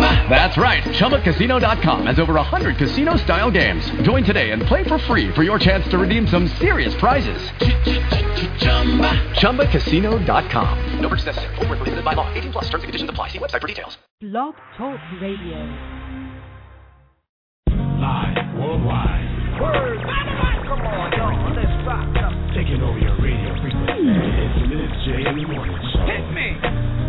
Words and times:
Chumba. 0.00 0.28
That's 0.28 0.56
right. 0.56 0.82
ChumbaCasino.com 0.82 2.06
has 2.06 2.18
over 2.18 2.34
100 2.34 2.76
casino 2.76 3.16
style 3.16 3.50
games. 3.50 3.88
Join 4.02 4.24
today 4.24 4.50
and 4.50 4.62
play 4.62 4.84
for 4.84 4.98
free 4.98 5.30
for 5.34 5.42
your 5.42 5.58
chance 5.58 5.86
to 5.88 5.98
redeem 5.98 6.26
some 6.26 6.46
serious 6.48 6.94
prizes. 6.94 7.40
Chumba. 8.58 9.12
ChumbaCasino.com. 9.36 11.00
No 11.00 11.08
purchase 11.08 11.26
necessary. 11.26 11.56
Full 11.56 11.66
prohibited 11.66 12.04
by 12.04 12.14
law. 12.14 12.32
18 12.32 12.52
plus 12.52 12.64
terms 12.64 12.82
and 12.82 12.84
conditions 12.84 13.10
apply. 13.10 13.28
See 13.28 13.38
website 13.38 13.60
for 13.60 13.66
details. 13.66 13.98
Blog 14.20 14.54
Talk 14.78 14.98
Radio. 15.20 15.58
Live 17.68 18.58
worldwide. 18.58 19.60
Word. 19.60 19.98
Come 20.68 20.80
on, 20.80 21.12
y'all. 21.12 21.54
Let's 21.54 21.86
rock. 21.86 22.08
Taking 22.54 22.80
over 22.82 22.98
your 22.98 23.16
radio 23.20 23.52
frequency. 23.60 24.08
It's 24.08 24.58
Miz 24.68 24.92
J 25.04 25.28
in 25.28 25.36
the 25.36 25.46
morning 25.52 25.76
show. 25.92 26.06
Hit 26.06 26.32
me. 26.32 26.99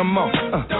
come 0.00 0.16
on. 0.16 0.34
Uh, 0.54 0.79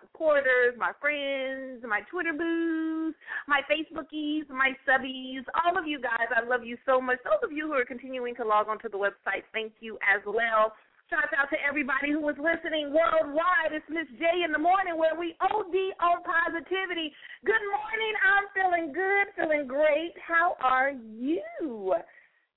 supporters, 0.00 0.74
my 0.78 0.92
friends, 1.00 1.84
my 1.86 2.00
Twitter 2.10 2.32
boos, 2.32 3.14
my 3.46 3.60
Facebookies, 3.70 4.48
my 4.48 4.72
subbies. 4.88 5.44
All 5.64 5.76
of 5.78 5.86
you 5.86 6.00
guys, 6.00 6.28
I 6.34 6.46
love 6.46 6.64
you 6.64 6.76
so 6.86 7.00
much. 7.00 7.18
Those 7.24 7.42
of 7.42 7.52
you 7.52 7.66
who 7.66 7.74
are 7.74 7.84
continuing 7.84 8.34
to 8.36 8.44
log 8.44 8.68
onto 8.68 8.88
the 8.88 8.98
website, 8.98 9.44
thank 9.52 9.72
you 9.80 9.98
as 10.02 10.22
well. 10.26 10.72
Shout 11.08 11.30
out 11.38 11.46
to 11.54 11.58
everybody 11.62 12.10
who 12.10 12.26
is 12.28 12.34
listening 12.34 12.90
worldwide. 12.90 13.70
It's 13.70 13.86
Miss 13.88 14.10
J 14.18 14.42
in 14.42 14.50
the 14.50 14.58
morning 14.58 14.98
where 14.98 15.14
we 15.14 15.36
OD 15.38 15.76
on 16.02 16.18
positivity. 16.26 17.14
Good 17.46 17.62
morning. 17.62 18.14
I'm 18.26 18.50
feeling 18.50 18.90
good, 18.90 19.30
feeling 19.38 19.68
great. 19.68 20.18
How 20.18 20.56
are 20.64 20.90
you? 20.90 21.94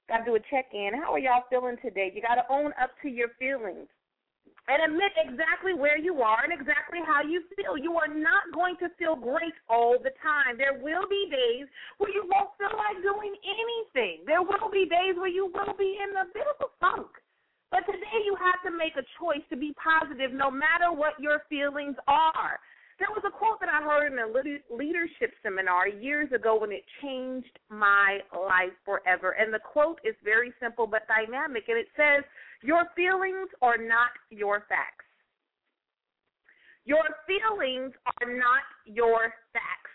Got 0.10 0.26
to 0.26 0.26
do 0.26 0.36
a 0.36 0.40
check 0.50 0.74
in. 0.74 0.98
How 0.98 1.14
are 1.14 1.20
y'all 1.20 1.46
feeling 1.52 1.78
today? 1.78 2.12
You 2.16 2.24
got 2.24 2.42
to 2.42 2.46
own 2.50 2.74
up 2.82 2.90
to 3.04 3.10
your 3.10 3.30
feelings 3.38 3.86
and 4.70 4.86
admit 4.86 5.10
exactly 5.18 5.74
where 5.74 5.98
you 5.98 6.22
are 6.22 6.46
and 6.46 6.54
exactly 6.54 7.02
how 7.02 7.26
you 7.26 7.42
feel. 7.58 7.74
You 7.74 7.98
are 7.98 8.08
not 8.08 8.54
going 8.54 8.78
to 8.86 8.94
feel 9.02 9.18
great 9.18 9.58
all 9.66 9.98
the 9.98 10.14
time. 10.22 10.62
There 10.62 10.78
will 10.78 11.10
be 11.10 11.26
days 11.26 11.66
where 11.98 12.14
you 12.14 12.30
won't 12.30 12.54
feel 12.62 12.78
like 12.78 13.02
doing 13.02 13.34
anything. 13.42 14.22
There 14.30 14.46
will 14.46 14.70
be 14.70 14.86
days 14.86 15.18
where 15.18 15.34
you 15.34 15.50
will 15.50 15.74
be 15.74 15.98
in 15.98 16.14
a 16.14 16.30
bit 16.30 16.46
of 16.46 16.62
a 16.62 16.70
funk. 16.78 17.10
But 17.74 17.90
today 17.90 18.22
you 18.26 18.38
have 18.38 18.62
to 18.66 18.70
make 18.70 18.94
a 18.94 19.06
choice 19.18 19.42
to 19.50 19.58
be 19.58 19.74
positive 19.82 20.34
no 20.34 20.54
matter 20.54 20.94
what 20.94 21.18
your 21.18 21.42
feelings 21.50 21.98
are. 22.06 22.62
There 23.02 23.10
was 23.10 23.24
a 23.26 23.32
quote 23.32 23.62
that 23.62 23.70
I 23.70 23.82
heard 23.82 24.12
in 24.12 24.20
a 24.20 24.28
leadership 24.70 25.32
seminar 25.42 25.88
years 25.88 26.30
ago 26.36 26.60
when 26.60 26.72
it 26.72 26.84
changed 27.02 27.58
my 27.70 28.20
life 28.36 28.76
forever. 28.84 29.32
And 29.40 29.54
the 29.54 29.64
quote 29.64 30.02
is 30.04 30.16
very 30.22 30.52
simple 30.62 30.86
but 30.86 31.08
dynamic. 31.08 31.64
And 31.70 31.78
it 31.78 31.88
says, 31.96 32.28
Your 32.62 32.84
feelings 32.96 33.50
are 33.62 33.78
not 33.78 34.12
your 34.30 34.66
facts. 34.68 35.08
Your 36.86 37.06
feelings 37.28 37.94
are 38.20 38.28
not 38.28 38.66
your 38.86 39.32
facts. 39.54 39.94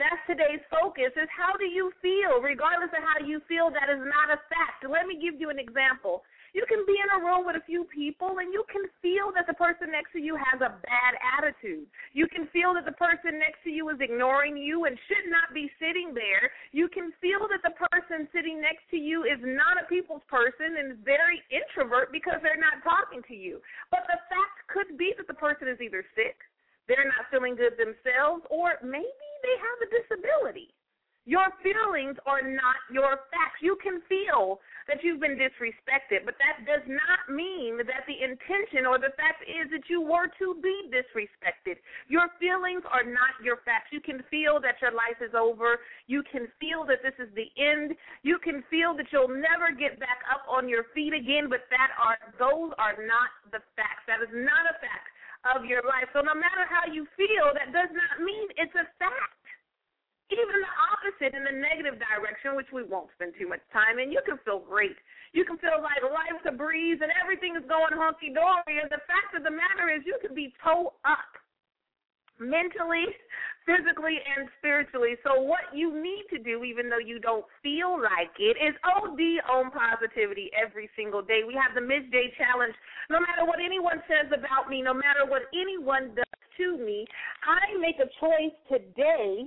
That's 0.00 0.18
today's 0.24 0.64
focus 0.72 1.12
is 1.12 1.28
how 1.28 1.52
do 1.60 1.68
you 1.68 1.92
feel? 2.00 2.40
Regardless 2.40 2.88
of 2.96 3.04
how 3.04 3.20
you 3.20 3.44
feel, 3.44 3.68
that 3.68 3.92
is 3.92 4.00
not 4.00 4.32
a 4.32 4.40
fact. 4.48 4.88
Let 4.88 5.04
me 5.04 5.20
give 5.20 5.36
you 5.36 5.52
an 5.52 5.60
example. 5.60 6.24
You 6.52 6.66
can 6.66 6.82
be 6.86 6.98
in 6.98 7.10
a 7.14 7.22
room 7.22 7.46
with 7.46 7.54
a 7.54 7.64
few 7.64 7.86
people 7.86 8.42
and 8.42 8.50
you 8.52 8.66
can 8.66 8.82
feel 8.98 9.30
that 9.38 9.46
the 9.46 9.54
person 9.54 9.94
next 9.94 10.10
to 10.12 10.20
you 10.20 10.34
has 10.34 10.58
a 10.60 10.74
bad 10.82 11.12
attitude. 11.38 11.86
You 12.12 12.26
can 12.26 12.50
feel 12.50 12.74
that 12.74 12.84
the 12.84 12.98
person 12.98 13.38
next 13.38 13.62
to 13.64 13.70
you 13.70 13.88
is 13.90 14.02
ignoring 14.02 14.58
you 14.58 14.84
and 14.84 14.98
should 15.06 15.30
not 15.30 15.54
be 15.54 15.70
sitting 15.78 16.10
there. 16.10 16.50
You 16.72 16.90
can 16.90 17.14
feel 17.22 17.46
that 17.46 17.62
the 17.62 17.74
person 17.90 18.26
sitting 18.34 18.58
next 18.58 18.82
to 18.90 18.98
you 18.98 19.22
is 19.22 19.38
not 19.42 19.78
a 19.78 19.86
people's 19.86 20.26
person 20.26 20.78
and 20.78 20.98
is 20.98 21.00
very 21.06 21.38
introvert 21.54 22.10
because 22.10 22.42
they're 22.42 22.58
not 22.58 22.82
talking 22.82 23.22
to 23.30 23.36
you. 23.36 23.62
But 23.90 24.10
the 24.10 24.18
fact 24.26 24.66
could 24.66 24.98
be 24.98 25.14
that 25.18 25.30
the 25.30 25.38
person 25.38 25.70
is 25.70 25.78
either 25.78 26.02
sick, 26.18 26.42
they're 26.90 27.06
not 27.06 27.30
feeling 27.30 27.54
good 27.54 27.78
themselves, 27.78 28.42
or 28.50 28.74
maybe 28.82 29.30
they 29.46 29.54
have 29.54 29.78
a 29.86 29.88
disability. 29.94 30.69
Your 31.28 31.52
feelings 31.60 32.16
are 32.24 32.40
not 32.40 32.80
your 32.88 33.28
facts. 33.28 33.60
You 33.60 33.76
can 33.82 34.00
feel 34.08 34.58
that 34.88 35.04
you've 35.04 35.20
been 35.20 35.36
disrespected, 35.36 36.24
but 36.24 36.34
that 36.40 36.64
does 36.64 36.82
not 36.88 37.28
mean 37.28 37.76
that 37.84 38.08
the 38.08 38.18
intention 38.24 38.88
or 38.88 38.96
the 38.96 39.12
fact 39.20 39.44
is 39.44 39.68
that 39.70 39.84
you 39.92 40.00
were 40.00 40.32
to 40.40 40.56
be 40.64 40.88
disrespected. 40.88 41.76
Your 42.08 42.32
feelings 42.40 42.82
are 42.88 43.04
not 43.04 43.36
your 43.44 43.60
facts. 43.68 43.92
You 43.92 44.00
can 44.00 44.24
feel 44.32 44.58
that 44.64 44.80
your 44.80 44.96
life 44.96 45.20
is 45.20 45.36
over. 45.36 45.84
You 46.08 46.24
can 46.24 46.48
feel 46.58 46.88
that 46.88 47.04
this 47.04 47.14
is 47.20 47.28
the 47.36 47.52
end. 47.60 47.92
You 48.24 48.40
can 48.40 48.64
feel 48.72 48.96
that 48.96 49.12
you'll 49.12 49.28
never 49.30 49.76
get 49.76 50.00
back 50.00 50.24
up 50.32 50.48
on 50.48 50.68
your 50.68 50.88
feet 50.96 51.12
again, 51.12 51.52
but 51.52 51.68
that 51.68 51.92
are 52.00 52.16
those 52.40 52.72
are 52.80 52.96
not 52.96 53.30
the 53.52 53.60
facts. 53.76 54.08
That 54.08 54.24
is 54.24 54.32
not 54.32 54.64
a 54.72 54.74
fact 54.80 55.12
of 55.48 55.64
your 55.64 55.84
life. 55.84 56.08
So 56.12 56.20
no 56.20 56.36
matter 56.36 56.68
how 56.68 56.88
you 56.90 57.06
feel, 57.16 57.52
that 57.56 57.72
does 57.72 57.92
not 57.92 58.24
mean 58.24 58.48
it's 58.56 58.74
a 58.76 58.88
fact 59.00 59.39
even 60.38 60.62
the 60.62 60.74
opposite 60.94 61.34
in 61.34 61.42
the 61.42 61.54
negative 61.54 61.98
direction, 61.98 62.54
which 62.54 62.70
we 62.70 62.86
won't 62.86 63.10
spend 63.18 63.34
too 63.34 63.50
much 63.50 63.62
time 63.74 63.98
in, 63.98 64.14
you 64.14 64.22
can 64.22 64.38
feel 64.46 64.62
great. 64.62 64.96
You 65.34 65.44
can 65.44 65.58
feel 65.58 65.78
like 65.82 66.02
life's 66.02 66.46
a 66.46 66.54
breeze 66.54 66.98
and 67.02 67.10
everything 67.18 67.54
is 67.54 67.66
going 67.66 67.94
hunky 67.94 68.30
dory. 68.34 68.78
And 68.82 68.90
the 68.90 69.02
fact 69.06 69.34
of 69.34 69.42
the 69.42 69.54
matter 69.54 69.90
is, 69.90 70.02
you 70.06 70.18
can 70.22 70.34
be 70.34 70.54
toe 70.62 70.94
up 71.06 71.30
mentally, 72.40 73.06
physically, 73.68 74.18
and 74.18 74.48
spiritually. 74.58 75.14
So, 75.22 75.38
what 75.38 75.70
you 75.74 75.94
need 75.94 76.26
to 76.34 76.38
do, 76.42 76.64
even 76.64 76.88
though 76.88 77.02
you 77.02 77.20
don't 77.20 77.46
feel 77.62 77.94
like 78.00 78.34
it, 78.40 78.58
is 78.58 78.74
OD 78.82 79.20
on 79.46 79.70
positivity 79.70 80.50
every 80.56 80.90
single 80.96 81.22
day. 81.22 81.42
We 81.46 81.54
have 81.54 81.76
the 81.76 81.84
Miss 81.84 82.02
J 82.10 82.32
Challenge. 82.34 82.74
No 83.12 83.20
matter 83.20 83.46
what 83.46 83.62
anyone 83.62 84.02
says 84.08 84.32
about 84.34 84.66
me, 84.70 84.82
no 84.82 84.94
matter 84.94 85.28
what 85.28 85.46
anyone 85.54 86.16
does 86.16 86.42
to 86.58 86.78
me, 86.78 87.06
I 87.46 87.78
make 87.78 88.00
a 88.02 88.10
choice 88.18 88.56
today 88.66 89.46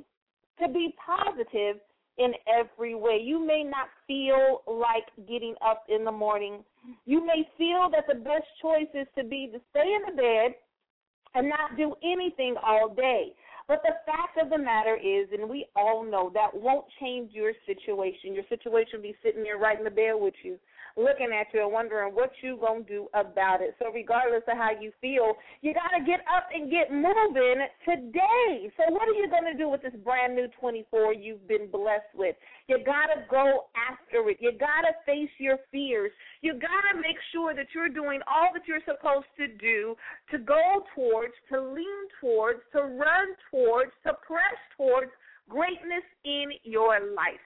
to 0.62 0.68
be 0.68 0.96
positive 1.04 1.78
in 2.18 2.34
every 2.48 2.96
way. 2.96 3.20
You 3.24 3.46
may 3.46 3.64
not 3.64 3.88
feel 4.08 4.62
like 4.68 5.06
getting 5.28 5.56
up 5.66 5.84
in 5.90 6.04
the 6.06 6.12
morning. 6.12 6.64
You 7.06 7.26
may 7.26 7.48
feel 7.58 7.90
that 7.92 8.06
the 8.08 8.20
best 8.20 8.46
choice 8.62 8.90
is 8.94 9.08
to 9.18 9.24
be 9.24 9.50
to 9.52 9.60
stay 9.72 9.96
in 9.96 10.16
the 10.16 10.22
bed 10.22 10.56
and 11.34 11.50
not 11.50 11.76
do 11.78 11.96
anything 12.04 12.56
all 12.64 12.94
day. 12.94 13.34
But 13.68 13.82
the 13.84 13.96
fact 14.06 14.38
of 14.42 14.50
the 14.50 14.58
matter 14.58 14.96
is, 14.96 15.30
and 15.32 15.50
we 15.50 15.66
all 15.76 16.04
know 16.04 16.30
that 16.34 16.50
won't 16.54 16.86
change 17.00 17.32
your 17.34 17.54
situation. 17.66 18.36
Your 18.36 18.44
situation 18.50 18.94
will 18.96 19.04
be 19.04 19.16
sitting 19.24 19.42
there 19.42 19.58
right 19.58 19.78
in 19.78 19.86
the 19.86 19.90
bed 19.90 20.14
with 20.16 20.34
you 20.44 20.60
looking 20.96 21.30
at 21.34 21.48
you 21.54 21.64
and 21.64 21.74
wondering 21.74 22.14
what 22.14 22.32
you 22.42 22.58
gonna 22.62 22.84
do 22.84 23.08
about 23.14 23.62
it. 23.62 23.76
So 23.80 23.92
regardless 23.92 24.44
of 24.48 24.58
how 24.58 24.72
you 24.80 24.92
feel, 25.02 25.34
you 25.62 25.74
gotta 25.74 26.04
get 26.06 26.22
up 26.30 26.48
and 26.54 26.70
get 26.70 26.92
moving 26.92 27.66
today. 27.86 28.72
So 28.78 28.92
what 28.94 29.08
are 29.10 29.18
you 29.18 29.28
gonna 29.30 29.58
do 29.58 29.70
with 29.70 29.82
this 29.82 29.96
brand 30.04 30.36
new 30.36 30.48
24 30.60 31.14
you've 31.14 31.48
been 31.48 31.70
blessed 31.72 32.14
with? 32.14 32.36
You 32.68 32.80
gotta 32.86 33.26
go 33.30 33.66
after 33.74 34.30
it. 34.30 34.38
You 34.40 34.52
gotta 34.54 34.94
face 35.06 35.32
your 35.40 35.58
fears. 35.72 36.12
You 36.42 36.54
gotta 36.54 37.02
make 37.02 37.18
sure 37.32 37.54
that 37.56 37.68
you're 37.74 37.90
doing 37.90 38.22
all 38.28 38.50
that 38.54 38.68
you're 38.68 38.86
supposed 38.86 39.32
to 39.38 39.48
do 39.48 39.96
to 40.32 40.38
go 40.38 40.84
towards, 40.96 41.34
to 41.52 41.60
lean 41.60 42.02
towards, 42.22 42.60
to 42.74 42.82
run 42.82 43.36
towards, 43.50 43.92
to 44.06 44.14
press 44.26 44.60
towards 44.78 45.12
greatness 45.50 46.04
in 46.24 46.52
your 46.64 47.00
life. 47.16 47.42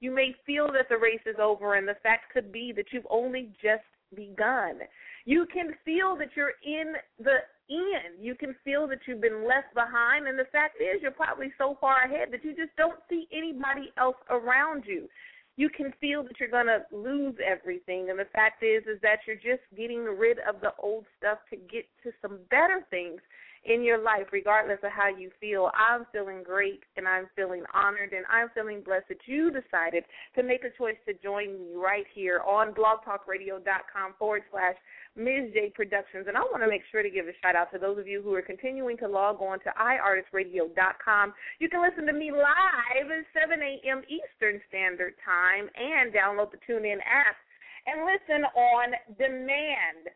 You 0.00 0.14
may 0.14 0.34
feel 0.46 0.66
that 0.72 0.88
the 0.88 0.96
race 0.96 1.20
is 1.26 1.36
over, 1.40 1.74
and 1.74 1.86
the 1.86 1.96
fact 2.02 2.32
could 2.32 2.50
be 2.50 2.72
that 2.76 2.86
you've 2.92 3.06
only 3.10 3.50
just 3.62 3.84
begun. 4.14 4.80
You 5.24 5.46
can 5.52 5.74
feel 5.84 6.16
that 6.16 6.30
you're 6.34 6.54
in 6.64 6.94
the 7.18 7.38
end. 7.70 8.18
You 8.18 8.34
can 8.34 8.56
feel 8.64 8.88
that 8.88 9.00
you've 9.06 9.20
been 9.20 9.46
left 9.46 9.74
behind, 9.74 10.26
and 10.26 10.38
the 10.38 10.48
fact 10.50 10.76
is, 10.80 11.02
you're 11.02 11.10
probably 11.10 11.52
so 11.58 11.76
far 11.80 12.04
ahead 12.04 12.28
that 12.32 12.44
you 12.44 12.56
just 12.56 12.74
don't 12.76 12.98
see 13.08 13.28
anybody 13.32 13.92
else 13.98 14.16
around 14.30 14.84
you. 14.86 15.08
You 15.56 15.68
can 15.68 15.92
feel 16.00 16.22
that 16.22 16.40
you're 16.40 16.48
going 16.48 16.66
to 16.66 16.80
lose 16.90 17.34
everything, 17.44 18.08
and 18.08 18.18
the 18.18 18.28
fact 18.32 18.62
is, 18.62 18.82
is 18.84 19.00
that 19.02 19.18
you're 19.26 19.36
just 19.36 19.62
getting 19.76 20.04
rid 20.04 20.38
of 20.48 20.60
the 20.62 20.72
old 20.82 21.04
stuff 21.18 21.38
to 21.50 21.56
get 21.56 21.84
to 22.02 22.10
some 22.22 22.38
better 22.50 22.86
things 22.88 23.20
in 23.64 23.84
your 23.84 24.02
life, 24.02 24.26
regardless 24.32 24.78
of 24.82 24.90
how 24.90 25.08
you 25.08 25.30
feel. 25.40 25.70
I'm 25.74 26.06
feeling 26.12 26.42
great 26.42 26.80
and 26.96 27.06
I'm 27.06 27.28
feeling 27.36 27.62
honored 27.74 28.12
and 28.12 28.24
I'm 28.30 28.48
feeling 28.54 28.82
blessed 28.82 29.08
that 29.08 29.20
you 29.26 29.50
decided 29.50 30.04
to 30.36 30.42
make 30.42 30.64
a 30.64 30.76
choice 30.78 30.96
to 31.06 31.14
join 31.22 31.60
me 31.60 31.74
right 31.76 32.06
here 32.14 32.40
on 32.40 32.72
blogtalkradio.com 32.72 34.14
forward 34.18 34.42
slash 34.50 34.76
Miz 35.16 35.52
J 35.52 35.72
Productions. 35.74 36.24
And 36.26 36.36
I 36.36 36.40
want 36.40 36.62
to 36.62 36.68
make 36.68 36.82
sure 36.90 37.02
to 37.02 37.10
give 37.10 37.26
a 37.26 37.36
shout 37.42 37.56
out 37.56 37.70
to 37.72 37.78
those 37.78 37.98
of 37.98 38.06
you 38.06 38.22
who 38.22 38.32
are 38.34 38.42
continuing 38.42 38.96
to 38.98 39.08
log 39.08 39.42
on 39.42 39.58
to 39.60 39.70
iartistradio.com. 39.76 41.34
You 41.58 41.68
can 41.68 41.82
listen 41.82 42.06
to 42.06 42.12
me 42.12 42.32
live 42.32 43.10
at 43.10 43.26
7 43.36 43.60
a.m. 43.60 44.02
Eastern 44.08 44.60
Standard 44.68 45.14
Time 45.24 45.68
and 45.76 46.14
download 46.14 46.50
the 46.50 46.62
TuneIn 46.64 46.98
app 47.04 47.36
and 47.86 48.08
listen 48.08 48.44
on 48.56 48.92
demand 49.18 50.08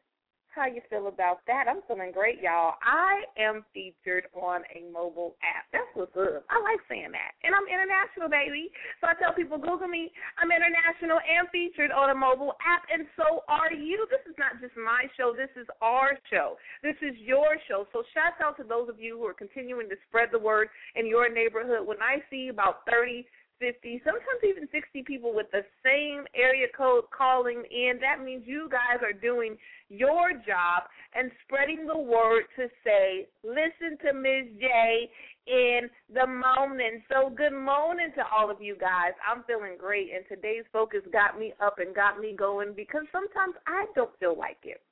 how 0.54 0.70
you 0.70 0.80
feel 0.88 1.10
about 1.10 1.42
that? 1.50 1.66
I'm 1.68 1.82
feeling 1.90 2.14
great, 2.14 2.38
y'all. 2.40 2.78
I 2.80 3.26
am 3.36 3.66
featured 3.74 4.30
on 4.32 4.62
a 4.70 4.86
mobile 4.90 5.34
app. 5.42 5.66
That's 5.74 5.90
what's 5.98 6.14
up. 6.14 6.46
I 6.46 6.62
like 6.62 6.78
saying 6.88 7.10
that. 7.10 7.34
And 7.42 7.50
I'm 7.52 7.66
international, 7.66 8.30
baby. 8.30 8.70
So 9.02 9.10
I 9.10 9.18
tell 9.18 9.34
people, 9.34 9.58
Google 9.58 9.90
me. 9.90 10.14
I'm 10.38 10.54
international 10.54 11.18
and 11.18 11.50
featured 11.50 11.90
on 11.90 12.14
a 12.14 12.16
mobile 12.16 12.54
app, 12.62 12.86
and 12.86 13.04
so 13.18 13.42
are 13.50 13.74
you. 13.74 14.06
This 14.08 14.22
is 14.30 14.38
not 14.38 14.62
just 14.62 14.78
my 14.78 15.10
show. 15.18 15.34
This 15.34 15.50
is 15.58 15.66
our 15.82 16.14
show. 16.30 16.54
This 16.86 16.96
is 17.02 17.18
your 17.18 17.58
show. 17.66 17.90
So 17.90 18.06
shout 18.14 18.38
out 18.38 18.56
to 18.62 18.64
those 18.64 18.88
of 18.88 19.02
you 19.02 19.18
who 19.18 19.26
are 19.26 19.36
continuing 19.36 19.90
to 19.90 19.98
spread 20.08 20.30
the 20.30 20.38
word 20.38 20.70
in 20.94 21.06
your 21.06 21.26
neighborhood. 21.26 21.82
When 21.82 21.98
I 21.98 22.22
see 22.30 22.48
about 22.48 22.86
30 22.86 23.26
50, 23.64 24.02
sometimes 24.04 24.44
even 24.44 24.68
60 24.70 25.02
people 25.04 25.32
with 25.32 25.46
the 25.50 25.64
same 25.80 26.26
area 26.36 26.66
code 26.76 27.04
calling 27.16 27.64
in. 27.70 27.98
That 28.00 28.22
means 28.22 28.44
you 28.44 28.68
guys 28.70 29.00
are 29.00 29.16
doing 29.16 29.56
your 29.88 30.32
job 30.44 30.84
and 31.14 31.30
spreading 31.44 31.86
the 31.86 31.96
word 31.96 32.44
to 32.56 32.68
say, 32.84 33.26
listen 33.42 33.96
to 34.04 34.12
Ms. 34.12 34.60
J 34.60 35.08
in 35.46 35.88
the 36.12 36.26
morning. 36.26 37.02
So 37.08 37.30
good 37.30 37.56
morning 37.56 38.12
to 38.16 38.22
all 38.28 38.50
of 38.50 38.60
you 38.60 38.76
guys. 38.76 39.12
I'm 39.24 39.44
feeling 39.44 39.76
great, 39.78 40.10
and 40.14 40.24
today's 40.28 40.64
focus 40.70 41.00
got 41.10 41.38
me 41.38 41.54
up 41.64 41.78
and 41.78 41.94
got 41.94 42.20
me 42.20 42.34
going 42.36 42.74
because 42.76 43.04
sometimes 43.12 43.54
I 43.66 43.86
don't 43.94 44.12
feel 44.20 44.36
like 44.36 44.60
it. 44.64 44.82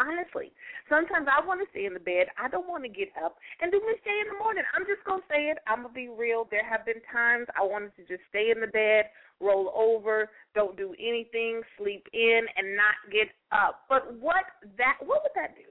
Honestly, 0.00 0.50
sometimes 0.88 1.28
I 1.28 1.44
want 1.44 1.60
to 1.60 1.68
stay 1.76 1.84
in 1.84 1.92
the 1.92 2.00
bed. 2.00 2.32
I 2.40 2.48
don't 2.48 2.66
want 2.66 2.84
to 2.84 2.88
get 2.88 3.12
up 3.22 3.36
and 3.60 3.70
do 3.70 3.80
Miss 3.84 4.00
J 4.00 4.08
in 4.24 4.32
the 4.32 4.38
morning. 4.40 4.64
I'm 4.72 4.88
just 4.88 5.04
gonna 5.04 5.20
say 5.28 5.52
it. 5.52 5.58
I'm 5.68 5.84
gonna 5.84 5.92
be 5.92 6.08
real. 6.08 6.48
There 6.50 6.64
have 6.64 6.88
been 6.88 7.04
times 7.12 7.46
I 7.52 7.60
wanted 7.60 7.92
to 8.00 8.02
just 8.08 8.24
stay 8.32 8.48
in 8.48 8.64
the 8.64 8.72
bed, 8.72 9.12
roll 9.40 9.68
over, 9.76 10.30
don't 10.54 10.76
do 10.76 10.94
anything, 10.98 11.60
sleep 11.76 12.08
in, 12.12 12.48
and 12.56 12.74
not 12.74 12.96
get 13.12 13.28
up. 13.52 13.84
But 13.92 14.16
what 14.16 14.48
that 14.78 14.96
what 15.04 15.20
would 15.20 15.36
that 15.36 15.54
do? 15.54 15.69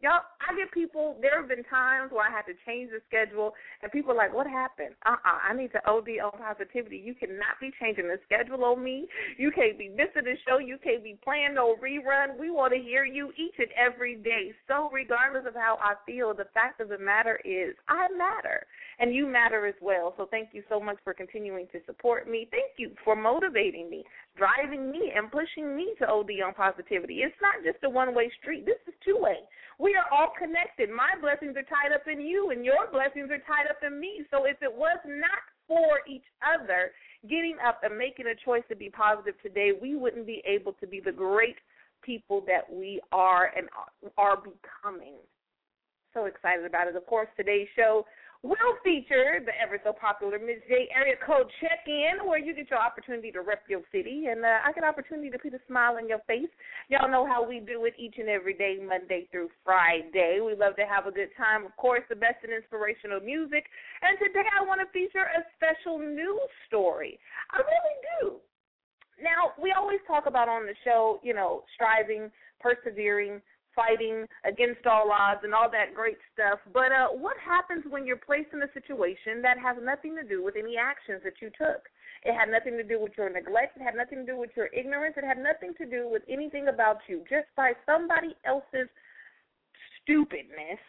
Y'all, 0.00 0.24
I 0.40 0.56
get 0.56 0.72
people. 0.72 1.16
There 1.20 1.36
have 1.36 1.48
been 1.48 1.64
times 1.64 2.10
where 2.10 2.24
I 2.26 2.32
had 2.32 2.48
to 2.48 2.56
change 2.64 2.88
the 2.88 3.04
schedule, 3.06 3.52
and 3.82 3.92
people 3.92 4.12
are 4.12 4.16
like, 4.16 4.32
"What 4.32 4.46
happened? 4.46 4.94
Uh-uh, 5.04 5.38
I 5.44 5.52
need 5.52 5.72
to 5.72 5.86
OD 5.86 6.18
on 6.20 6.32
positivity. 6.32 6.96
You 6.96 7.14
cannot 7.14 7.60
be 7.60 7.70
changing 7.78 8.08
the 8.08 8.18
schedule 8.24 8.64
on 8.64 8.82
me. 8.82 9.08
You 9.36 9.50
can't 9.50 9.76
be 9.76 9.90
missing 9.90 10.24
the 10.24 10.36
show. 10.48 10.56
You 10.56 10.78
can't 10.78 11.04
be 11.04 11.18
playing 11.22 11.52
no 11.54 11.76
rerun. 11.76 12.38
We 12.38 12.50
want 12.50 12.72
to 12.72 12.80
hear 12.80 13.04
you 13.04 13.32
each 13.36 13.58
and 13.58 13.68
every 13.76 14.16
day. 14.16 14.54
So, 14.68 14.88
regardless 14.90 15.44
of 15.46 15.54
how 15.54 15.78
I 15.82 15.94
feel, 16.06 16.32
the 16.32 16.48
fact 16.54 16.80
of 16.80 16.88
the 16.88 16.98
matter 16.98 17.38
is, 17.44 17.76
I 17.88 18.08
matter, 18.16 18.66
and 18.98 19.14
you 19.14 19.26
matter 19.26 19.66
as 19.66 19.76
well. 19.82 20.14
So, 20.16 20.24
thank 20.30 20.54
you 20.54 20.62
so 20.70 20.80
much 20.80 20.96
for 21.04 21.12
continuing 21.12 21.66
to 21.72 21.80
support 21.84 22.26
me. 22.26 22.48
Thank 22.50 22.78
you 22.78 22.92
for 23.04 23.14
motivating 23.14 23.90
me, 23.90 24.04
driving 24.36 24.90
me, 24.90 25.12
and 25.14 25.30
pushing 25.30 25.76
me 25.76 25.94
to 25.98 26.08
OD 26.08 26.30
on 26.44 26.54
positivity. 26.54 27.20
It's 27.26 27.34
not 27.42 27.64
just 27.64 27.84
a 27.84 27.90
one-way 27.90 28.30
street. 28.40 28.64
This 28.64 28.80
is 28.86 28.94
two-way. 29.04 29.38
We 29.78 29.96
are 29.96 30.06
all 30.12 30.32
connected. 30.38 30.88
My 30.88 31.18
blessings 31.20 31.56
are 31.56 31.66
tied 31.66 31.92
up 31.94 32.06
in 32.06 32.20
you, 32.20 32.50
and 32.50 32.64
your 32.64 32.88
blessings 32.92 33.30
are 33.30 33.42
tied 33.44 33.68
up 33.68 33.82
in 33.86 33.98
me. 34.00 34.24
So 34.30 34.44
if 34.44 34.56
it 34.62 34.72
was 34.72 34.98
not 35.04 35.42
for 35.66 36.00
each 36.08 36.24
other, 36.40 36.92
getting 37.28 37.56
up 37.64 37.80
and 37.82 37.96
making 37.98 38.26
a 38.26 38.34
choice 38.44 38.62
to 38.68 38.76
be 38.76 38.90
positive 38.90 39.34
today, 39.42 39.72
we 39.80 39.96
wouldn't 39.96 40.26
be 40.26 40.42
able 40.46 40.72
to 40.74 40.86
be 40.86 41.00
the 41.00 41.12
great 41.12 41.56
people 42.02 42.42
that 42.46 42.64
we 42.72 43.00
are 43.12 43.52
and 43.56 43.68
are 44.16 44.36
becoming. 44.36 45.16
So 46.14 46.24
excited 46.24 46.64
about 46.64 46.88
it. 46.88 46.96
Of 46.96 47.06
course, 47.06 47.28
today's 47.36 47.68
show 47.76 48.04
will 48.42 48.72
feature 48.82 49.44
the 49.44 49.52
ever 49.60 49.76
so 49.84 49.92
popular 49.92 50.38
Ms. 50.38 50.64
J 50.64 50.88
area 50.96 51.14
code 51.20 51.44
check 51.60 51.84
in, 51.86 52.24
where 52.26 52.38
you 52.38 52.54
get 52.54 52.70
your 52.70 52.80
opportunity 52.80 53.30
to 53.32 53.42
rep 53.42 53.64
your 53.68 53.82
city, 53.92 54.32
and 54.32 54.44
uh, 54.44 54.64
I 54.64 54.72
get 54.72 54.82
an 54.82 54.88
opportunity 54.88 55.28
to 55.28 55.38
put 55.38 55.52
a 55.52 55.60
smile 55.68 56.00
on 56.00 56.08
your 56.08 56.24
face. 56.26 56.48
Y'all 56.88 57.10
know 57.10 57.26
how 57.26 57.44
we 57.46 57.60
do 57.60 57.84
it 57.84 57.92
each 57.98 58.16
and 58.16 58.28
every 58.28 58.54
day, 58.54 58.80
Monday 58.80 59.28
through 59.30 59.50
Friday. 59.64 60.40
We 60.40 60.56
love 60.56 60.76
to 60.76 60.88
have 60.88 61.06
a 61.06 61.12
good 61.12 61.28
time. 61.36 61.66
Of 61.66 61.76
course, 61.76 62.02
the 62.08 62.16
best 62.16 62.40
in 62.42 62.50
inspirational 62.50 63.20
music. 63.20 63.68
And 64.00 64.16
today 64.16 64.48
I 64.56 64.64
want 64.64 64.80
to 64.80 64.88
feature 64.88 65.28
a 65.28 65.44
special 65.60 65.98
news 65.98 66.48
story. 66.66 67.20
I 67.52 67.60
really 67.60 67.96
do. 68.16 68.40
Now, 69.20 69.52
we 69.60 69.74
always 69.76 70.00
talk 70.08 70.24
about 70.24 70.48
on 70.48 70.64
the 70.64 70.74
show, 70.82 71.20
you 71.22 71.34
know, 71.34 71.64
striving, 71.76 72.32
persevering, 72.58 73.42
fighting 73.74 74.26
against 74.44 74.86
all 74.86 75.10
odds 75.10 75.40
and 75.44 75.54
all 75.54 75.70
that 75.70 75.94
great 75.94 76.18
stuff. 76.32 76.58
But 76.72 76.92
uh, 76.92 77.08
what 77.08 77.36
happens 77.38 77.84
when 77.88 78.06
you're 78.06 78.20
placed 78.20 78.52
in 78.52 78.62
a 78.62 78.72
situation 78.72 79.42
that 79.42 79.58
has 79.58 79.76
nothing 79.82 80.16
to 80.16 80.26
do 80.26 80.42
with 80.44 80.56
any 80.56 80.76
actions 80.76 81.20
that 81.24 81.40
you 81.40 81.50
took? 81.56 81.86
It 82.22 82.34
had 82.34 82.50
nothing 82.50 82.76
to 82.76 82.84
do 82.84 83.00
with 83.00 83.12
your 83.16 83.30
neglect. 83.30 83.76
It 83.76 83.82
had 83.82 83.96
nothing 83.96 84.26
to 84.26 84.32
do 84.32 84.38
with 84.38 84.50
your 84.56 84.68
ignorance. 84.76 85.14
It 85.16 85.24
had 85.24 85.38
nothing 85.38 85.72
to 85.78 85.86
do 85.86 86.08
with 86.10 86.22
anything 86.28 86.68
about 86.68 86.98
you. 87.08 87.24
Just 87.28 87.48
by 87.56 87.72
somebody 87.86 88.36
else's 88.44 88.88
stupidness, 90.02 90.80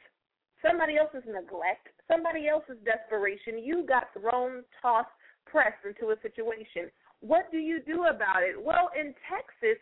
somebody 0.61 0.97
else's 0.97 1.23
neglect, 1.25 1.87
somebody 2.09 2.47
else's 2.47 2.77
desperation, 2.83 3.63
you 3.63 3.85
got 3.87 4.11
thrown, 4.11 4.63
tossed, 4.81 5.09
pressed 5.45 5.83
into 5.87 6.11
a 6.11 6.19
situation. 6.21 6.91
What 7.21 7.51
do 7.51 7.57
you 7.57 7.79
do 7.85 8.05
about 8.05 8.43
it? 8.43 8.57
Well, 8.57 8.89
in 8.99 9.13
Texas, 9.29 9.79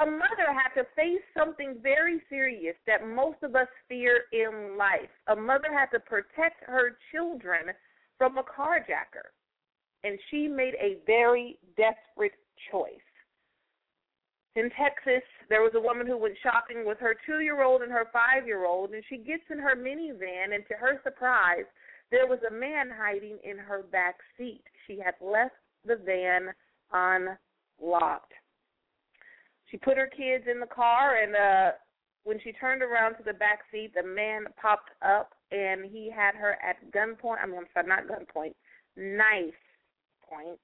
a 0.00 0.06
mother 0.06 0.48
had 0.48 0.72
to 0.80 0.86
face 0.96 1.22
something 1.36 1.76
very 1.82 2.20
serious 2.30 2.76
that 2.86 3.06
most 3.06 3.42
of 3.42 3.54
us 3.54 3.68
fear 3.88 4.24
in 4.32 4.76
life. 4.78 5.10
A 5.28 5.36
mother 5.36 5.72
had 5.72 5.86
to 5.92 6.00
protect 6.00 6.64
her 6.64 6.96
children 7.12 7.74
from 8.16 8.38
a 8.38 8.42
carjacker, 8.42 9.32
and 10.04 10.18
she 10.30 10.48
made 10.48 10.74
a 10.80 10.98
very 11.06 11.58
desperate 11.76 12.32
choice. 12.70 12.90
In 14.54 14.70
Texas, 14.70 15.22
there 15.48 15.62
was 15.62 15.72
a 15.74 15.80
woman 15.80 16.06
who 16.06 16.16
went 16.16 16.36
shopping 16.42 16.86
with 16.86 16.98
her 16.98 17.14
two 17.26 17.40
year 17.40 17.62
old 17.62 17.82
and 17.82 17.92
her 17.92 18.08
five 18.12 18.46
year 18.46 18.64
old, 18.64 18.92
and 18.92 19.02
she 19.08 19.16
gets 19.16 19.44
in 19.50 19.58
her 19.58 19.74
minivan, 19.76 20.54
and 20.54 20.64
to 20.68 20.74
her 20.74 21.00
surprise, 21.02 21.64
there 22.10 22.26
was 22.26 22.38
a 22.46 22.52
man 22.52 22.90
hiding 22.90 23.38
in 23.44 23.56
her 23.56 23.82
back 23.82 24.16
seat. 24.36 24.62
She 24.86 24.98
had 24.98 25.14
left 25.20 25.54
the 25.86 25.96
van 25.96 26.52
unlocked. 26.92 28.32
She 29.72 29.78
put 29.78 29.96
her 29.96 30.06
kids 30.06 30.44
in 30.48 30.60
the 30.60 30.66
car, 30.66 31.16
and 31.16 31.34
uh, 31.34 31.72
when 32.24 32.38
she 32.44 32.52
turned 32.52 32.82
around 32.82 33.16
to 33.16 33.22
the 33.24 33.32
back 33.32 33.60
seat, 33.72 33.92
the 33.94 34.06
man 34.06 34.44
popped 34.60 34.90
up, 35.00 35.32
and 35.50 35.86
he 35.86 36.10
had 36.14 36.34
her 36.34 36.58
at 36.62 36.76
gunpoint. 36.92 37.42
I 37.42 37.46
mean, 37.46 37.56
I'm 37.56 37.66
sorry, 37.72 37.86
not 37.86 38.06
gunpoint, 38.06 38.52
knife 38.96 39.54
point. 40.28 40.60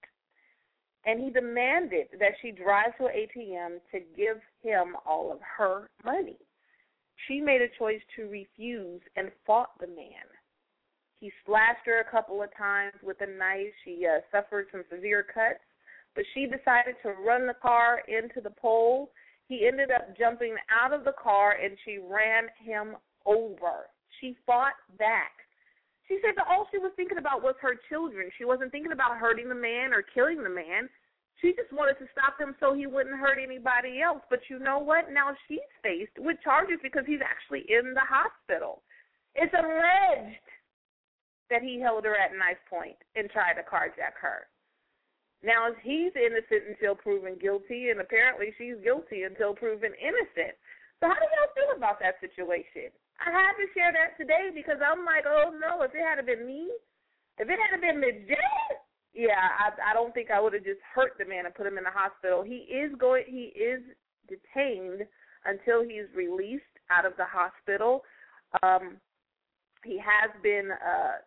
And 1.07 1.21
he 1.25 1.31
demanded 1.31 2.09
that 2.21 2.33
she 2.43 2.51
drive 2.51 2.99
to 2.99 3.07
an 3.07 3.13
ATM 3.17 3.79
to 3.93 4.01
give 4.15 4.43
him 4.63 4.95
all 5.07 5.33
of 5.33 5.39
her 5.57 5.89
money. 6.05 6.37
She 7.27 7.41
made 7.41 7.63
a 7.63 7.79
choice 7.79 8.03
to 8.17 8.29
refuse 8.29 9.01
and 9.17 9.31
fought 9.47 9.71
the 9.81 9.87
man. 9.87 10.29
He 11.19 11.33
slashed 11.47 11.87
her 11.87 12.01
a 12.01 12.11
couple 12.11 12.43
of 12.43 12.55
times 12.57 12.93
with 13.03 13.17
a 13.23 13.27
knife. 13.27 13.73
She 13.87 14.07
uh, 14.07 14.21
suffered 14.31 14.67
some 14.71 14.85
severe 14.91 15.23
cuts 15.23 15.65
but 16.19 16.27
she 16.35 16.51
decided 16.51 16.99
to 17.01 17.15
run 17.23 17.47
the 17.47 17.55
car 17.63 18.03
into 18.09 18.41
the 18.43 18.51
pole. 18.51 19.13
He 19.47 19.69
ended 19.71 19.93
up 19.93 20.19
jumping 20.19 20.57
out 20.67 20.93
of 20.93 21.05
the 21.05 21.15
car 21.15 21.55
and 21.63 21.79
she 21.85 22.03
ran 22.03 22.51
him 22.59 22.97
over. 23.25 23.87
She 24.21 24.35
fought 24.45 24.75
back. 24.99 25.31
She 26.09 26.19
said 26.21 26.35
that 26.35 26.51
all 26.51 26.67
she 26.73 26.79
was 26.79 26.91
thinking 26.97 27.19
about 27.19 27.45
was 27.45 27.55
her 27.63 27.79
children. 27.89 28.31
She 28.37 28.45
wasn't 28.45 28.73
thinking 28.73 28.91
about 28.91 29.17
hurting 29.17 29.49
the 29.49 29.55
man 29.55 29.95
or 29.95 30.03
killing 30.03 30.43
the 30.43 30.51
man. 30.51 30.91
She 31.41 31.55
just 31.55 31.71
wanted 31.71 32.03
to 32.03 32.11
stop 32.11 32.35
him 32.35 32.57
so 32.59 32.75
he 32.75 32.89
wouldn't 32.91 33.21
hurt 33.21 33.39
anybody 33.39 34.03
else. 34.03 34.23
But 34.29 34.41
you 34.51 34.59
know 34.59 34.81
what? 34.81 35.15
Now 35.15 35.39
she's 35.47 35.71
faced 35.85 36.19
with 36.19 36.43
charges 36.43 36.83
because 36.83 37.07
he's 37.07 37.23
actually 37.23 37.63
in 37.71 37.95
the 37.95 38.03
hospital. 38.03 38.83
It's 39.37 39.55
alleged 39.55 40.43
that 41.49 41.63
he 41.63 41.79
held 41.79 42.03
her 42.11 42.19
at 42.19 42.35
knife 42.35 42.59
point 42.69 42.99
and 43.15 43.31
tried 43.31 43.55
to 43.55 43.63
carjack 43.63 44.19
her. 44.21 44.51
Now 45.43 45.71
he's 45.83 46.13
innocent 46.19 46.75
until 46.75 46.99
proven 46.99 47.39
guilty, 47.39 47.91
and 47.91 48.01
apparently 48.01 48.51
she's 48.59 48.75
guilty 48.83 49.23
until 49.23 49.55
proven 49.55 49.95
innocent. 49.95 50.59
So 50.99 51.07
how 51.07 51.15
do 51.15 51.27
y'all 51.31 51.55
feel 51.55 51.77
about 51.79 52.03
that 52.03 52.19
situation? 52.19 52.91
I 53.23 53.31
had 53.31 53.55
to 53.55 53.67
share 53.71 53.95
that 53.95 54.19
today 54.19 54.51
because 54.51 54.83
I'm 54.83 55.07
like, 55.07 55.27
oh 55.27 55.55
no, 55.55 55.83
if 55.83 55.95
it 55.95 56.03
had 56.03 56.19
been 56.27 56.47
me, 56.47 56.71
if 57.39 57.47
it 57.47 57.59
had 57.59 57.81
been 57.81 58.01
Miss 58.01 58.19
yeah, 59.15 59.51
I 59.59 59.91
I 59.91 59.95
don't 59.95 60.15
think 60.15 60.31
I 60.31 60.41
would 60.41 60.55
have 60.55 60.65
just 60.65 60.81
hurt 60.95 61.19
the 61.19 61.25
man 61.25 61.47
and 61.47 61.55
put 61.55 61.67
him 61.67 61.79
in 61.79 61.85
the 61.85 61.95
hospital. 61.95 62.43
He 62.43 62.67
is 62.71 62.93
going, 62.99 63.25
he 63.27 63.55
is 63.55 63.83
detained 64.29 65.07
until 65.45 65.83
he's 65.83 66.07
released 66.15 66.63
out 66.91 67.07
of 67.07 67.15
the 67.17 67.27
hospital. 67.27 68.03
Um, 68.63 68.99
he 69.85 69.99
has 69.99 70.31
been 70.43 70.71
uh, 70.71 71.23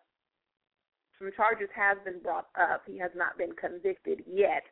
some 1.21 1.31
charges 1.37 1.69
have 1.77 2.03
been 2.03 2.17
brought 2.19 2.49
up. 2.57 2.81
He 2.89 2.97
has 2.97 3.11
not 3.15 3.37
been 3.37 3.53
convicted 3.53 4.25
yet. 4.25 4.65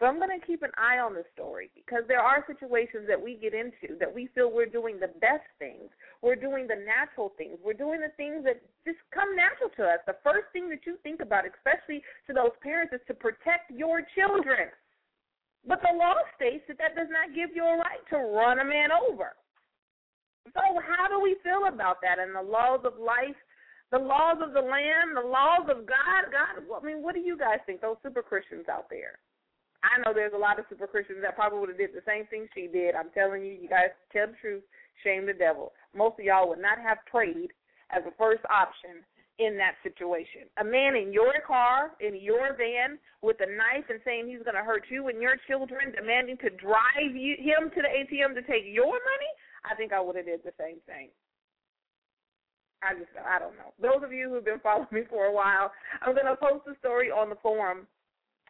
So 0.00 0.10
I'm 0.10 0.18
going 0.18 0.34
to 0.34 0.44
keep 0.44 0.66
an 0.66 0.74
eye 0.74 0.98
on 0.98 1.14
the 1.14 1.22
story 1.30 1.70
because 1.78 2.02
there 2.10 2.18
are 2.18 2.42
situations 2.50 3.06
that 3.06 3.20
we 3.20 3.38
get 3.38 3.54
into 3.54 3.94
that 4.02 4.10
we 4.10 4.26
feel 4.34 4.50
we're 4.50 4.66
doing 4.66 4.98
the 4.98 5.14
best 5.22 5.46
things. 5.62 5.94
We're 6.26 6.34
doing 6.34 6.66
the 6.66 6.82
natural 6.82 7.30
things. 7.38 7.54
We're 7.62 7.78
doing 7.78 8.02
the 8.02 8.10
things 8.18 8.42
that 8.42 8.58
just 8.82 8.98
come 9.14 9.36
natural 9.38 9.70
to 9.78 9.86
us. 9.86 10.02
The 10.10 10.18
first 10.26 10.50
thing 10.50 10.66
that 10.74 10.82
you 10.90 10.98
think 11.06 11.22
about, 11.22 11.46
especially 11.46 12.02
to 12.26 12.34
those 12.34 12.50
parents, 12.66 12.90
is 12.90 13.04
to 13.06 13.14
protect 13.14 13.70
your 13.70 14.02
children. 14.18 14.74
But 15.62 15.78
the 15.86 15.94
law 15.94 16.18
states 16.34 16.66
that 16.66 16.82
that 16.82 16.98
does 16.98 17.06
not 17.06 17.30
give 17.30 17.54
you 17.54 17.62
a 17.62 17.78
right 17.78 18.02
to 18.10 18.18
run 18.18 18.58
a 18.58 18.66
man 18.66 18.90
over. 18.90 19.38
So 20.50 20.82
how 20.82 21.06
do 21.06 21.22
we 21.22 21.38
feel 21.46 21.70
about 21.70 22.02
that? 22.02 22.18
And 22.18 22.34
the 22.34 22.42
laws 22.42 22.82
of 22.82 22.98
life 22.98 23.38
the 23.92 24.00
laws 24.00 24.40
of 24.40 24.56
the 24.56 24.64
land, 24.64 25.12
the 25.14 25.28
laws 25.28 25.68
of 25.68 25.84
God. 25.84 26.32
God, 26.32 26.64
I 26.64 26.84
mean, 26.84 27.04
what 27.04 27.14
do 27.14 27.20
you 27.20 27.36
guys 27.36 27.60
think? 27.66 27.80
Those 27.80 28.00
super 28.02 28.22
Christians 28.22 28.64
out 28.72 28.88
there. 28.88 29.20
I 29.84 30.00
know 30.00 30.14
there's 30.14 30.32
a 30.34 30.40
lot 30.40 30.58
of 30.58 30.64
super 30.70 30.86
Christians 30.86 31.20
that 31.22 31.36
probably 31.36 31.60
would 31.60 31.68
have 31.68 31.78
did 31.78 31.92
the 31.92 32.06
same 32.06 32.24
thing 32.26 32.48
she 32.54 32.66
did. 32.72 32.94
I'm 32.94 33.10
telling 33.12 33.44
you, 33.44 33.52
you 33.52 33.68
guys 33.68 33.92
tell 34.10 34.28
the 34.28 34.38
truth, 34.40 34.64
shame 35.04 35.26
the 35.26 35.36
devil. 35.36 35.72
Most 35.94 36.18
of 36.18 36.24
y'all 36.24 36.48
would 36.48 36.62
not 36.62 36.80
have 36.80 36.98
prayed 37.04 37.52
as 37.90 38.00
a 38.08 38.14
first 38.16 38.42
option 38.48 39.04
in 39.38 39.58
that 39.58 39.76
situation. 39.82 40.48
A 40.56 40.64
man 40.64 40.96
in 40.96 41.12
your 41.12 41.34
car, 41.44 41.92
in 42.00 42.16
your 42.16 42.56
van, 42.56 42.96
with 43.20 43.36
a 43.44 43.50
knife 43.50 43.90
and 43.90 44.00
saying 44.06 44.30
he's 44.30 44.46
going 44.46 44.56
to 44.56 44.64
hurt 44.64 44.86
you 44.88 45.08
and 45.08 45.20
your 45.20 45.36
children, 45.50 45.92
demanding 45.92 46.38
to 46.38 46.50
drive 46.56 47.12
you, 47.12 47.36
him 47.36 47.68
to 47.74 47.80
the 47.82 47.90
ATM 47.90 48.38
to 48.38 48.42
take 48.46 48.64
your 48.64 48.96
money, 48.96 49.32
I 49.68 49.74
think 49.74 49.92
I 49.92 50.00
would 50.00 50.16
have 50.16 50.26
did 50.26 50.40
the 50.46 50.54
same 50.56 50.78
thing. 50.86 51.10
I 52.82 52.94
just, 52.94 53.10
I 53.14 53.38
don't 53.38 53.56
know. 53.56 53.72
Those 53.80 54.02
of 54.02 54.12
you 54.12 54.28
who've 54.28 54.44
been 54.44 54.60
following 54.60 54.88
me 54.90 55.02
for 55.08 55.26
a 55.26 55.32
while, 55.32 55.72
I'm 56.02 56.14
to 56.14 56.36
post 56.36 56.66
a 56.66 56.76
story 56.78 57.10
on 57.10 57.30
the 57.30 57.36
forum. 57.36 57.86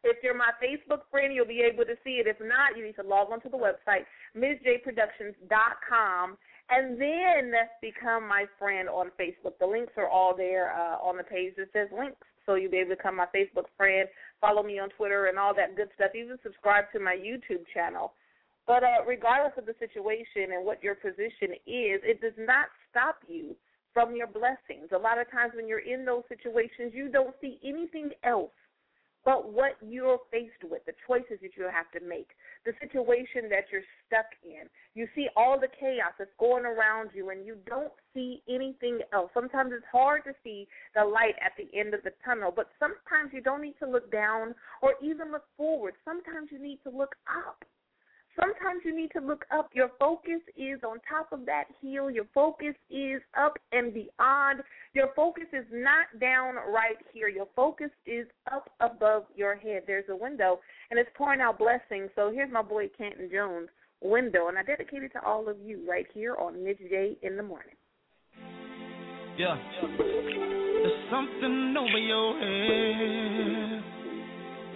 If 0.05 0.17
you're 0.23 0.37
my 0.37 0.51
Facebook 0.59 1.03
friend, 1.11 1.33
you'll 1.33 1.47
be 1.47 1.63
able 1.63 1.85
to 1.85 1.95
see 2.03 2.19
it. 2.19 2.27
If 2.27 2.39
not, 2.41 2.77
you 2.77 2.85
need 2.85 2.97
to 2.97 3.07
log 3.07 3.31
onto 3.31 3.49
the 3.49 3.57
website, 3.57 4.05
MizJProductions.com, 4.37 6.39
and 6.71 7.01
then 7.01 7.53
become 7.81 8.27
my 8.27 8.47
friend 8.59 8.89
on 8.89 9.13
Facebook. 9.21 9.59
The 9.61 9.67
links 9.67 9.93
are 9.97 10.09
all 10.09 10.37
there 10.37 10.75
uh, 10.75 10.97
on 10.97 11.17
the 11.17 11.23
page 11.23 11.55
that 11.57 11.69
says 11.73 11.89
links. 11.97 12.27
So 12.47 12.57
you'll 12.57 12.73
be 12.73 12.79
able 12.79 12.91
to 12.91 12.97
become 12.97 13.17
my 13.17 13.27
Facebook 13.27 13.67
friend, 13.77 14.09
follow 14.41 14.65
me 14.65 14.81
on 14.81 14.89
Twitter, 14.91 15.27
and 15.27 15.39
all 15.39 15.55
that 15.55 15.77
good 15.77 15.91
stuff. 15.95 16.11
Even 16.17 16.37
subscribe 16.43 16.87
to 16.93 16.99
my 16.99 17.15
YouTube 17.15 17.63
channel. 17.73 18.15
But 18.67 18.83
uh, 18.83 19.05
regardless 19.07 19.53
of 19.57 19.67
the 19.67 19.75
situation 19.79 20.53
and 20.55 20.67
what 20.67 20.83
your 20.83 20.97
position 20.97 21.55
is, 21.67 22.03
it 22.03 22.21
does 22.21 22.35
not 22.39 22.67
stop 22.91 23.19
you 23.29 23.55
from 23.93 24.17
your 24.17 24.27
blessings. 24.27 24.91
A 24.95 24.99
lot 24.99 25.21
of 25.21 25.31
times 25.31 25.53
when 25.55 25.69
you're 25.69 25.87
in 25.87 26.05
those 26.05 26.23
situations, 26.29 26.93
you 26.95 27.09
don't 27.11 27.35
see 27.41 27.59
anything 27.65 28.11
else 28.25 28.53
but 29.25 29.53
what 29.53 29.77
you're 29.81 30.19
faced 30.31 30.65
with, 30.69 30.85
the 30.85 30.95
choices 31.07 31.39
that 31.43 31.57
you 31.57 31.65
have 31.65 31.91
to 31.93 32.07
make, 32.07 32.31
the 32.67 32.73
situation 32.81 33.49
that 33.51 33.71
you're 33.71 33.87
stuck 34.07 34.27
in. 34.43 34.67
You 34.95 35.07
see 35.15 35.29
all 35.37 35.61
the 35.61 35.69
chaos 35.69 36.13
that's 36.19 36.35
going 36.41 36.65
around 36.65 37.11
you, 37.15 37.31
and 37.31 37.47
you 37.47 37.57
don't 37.67 37.93
see 38.15 38.43
anything 38.49 38.99
else. 39.13 39.31
Sometimes 39.33 39.73
it's 39.75 39.87
hard 39.93 40.25
to 40.25 40.35
see 40.43 40.67
the 40.95 41.05
light 41.05 41.37
at 41.41 41.53
the 41.57 41.71
end 41.79 41.95
of 41.95 42.03
the 42.03 42.13
tunnel, 42.25 42.53
but 42.55 42.71
sometimes 42.81 43.31
you 43.33 43.41
don't 43.41 43.63
need 43.63 43.79
to 43.79 43.89
look 43.89 44.11
down 44.11 44.55
or 44.83 44.95
even 45.01 45.31
look 45.31 45.45
forward. 45.57 45.95
Sometimes 46.05 46.49
you 46.51 46.61
need 46.61 46.81
to 46.83 46.91
look 46.91 47.15
up. 47.47 47.65
Sometimes 48.39 48.81
you 48.85 48.97
need 48.97 49.11
to 49.13 49.21
look 49.21 49.45
up. 49.53 49.71
Your 49.75 49.91
focus 49.99 50.41
is 50.57 50.81
on 50.83 51.01
top 51.09 51.33
of 51.33 51.45
that 51.47 51.65
hill. 51.83 52.11
Your 52.11 52.25
focus 52.35 52.75
is 52.91 53.21
up 53.39 53.59
and 53.73 53.93
beyond. 53.93 54.63
Your 54.95 55.09
focus 55.15 55.45
is 55.53 55.67
not 55.71 56.07
down 56.19 56.55
right 56.55 56.97
here. 57.13 57.29
Your 57.29 57.49
focus 57.55 57.91
is 58.07 58.27
up 58.51 58.71
above 58.81 59.25
your 59.37 59.55
head. 59.55 59.83
There's 59.87 60.09
a 60.09 60.17
window, 60.17 60.61
and 60.91 60.99
it's 60.99 61.11
pouring 61.15 61.41
out 61.41 61.59
blessings. 61.59 62.11
So 62.15 62.31
here's 62.33 62.51
my 62.51 62.63
boy 62.63 62.89
Canton 62.97 63.29
Jones 63.31 63.69
window, 64.01 64.49
and 64.49 64.59
I 64.59 64.63
dedicate 64.63 65.03
it 65.03 65.13
to 65.13 65.23
all 65.25 65.49
of 65.49 65.57
you 65.63 65.85
right 65.89 66.07
here 66.13 66.35
on 66.37 66.65
Miz 66.65 66.77
J 66.89 67.17
in 67.23 67.37
the 67.37 67.43
morning. 67.43 67.75
Yeah. 69.39 69.57
There's 69.81 71.11
something 71.11 71.75
over 71.79 71.99
your 71.99 72.39
head. 72.39 73.83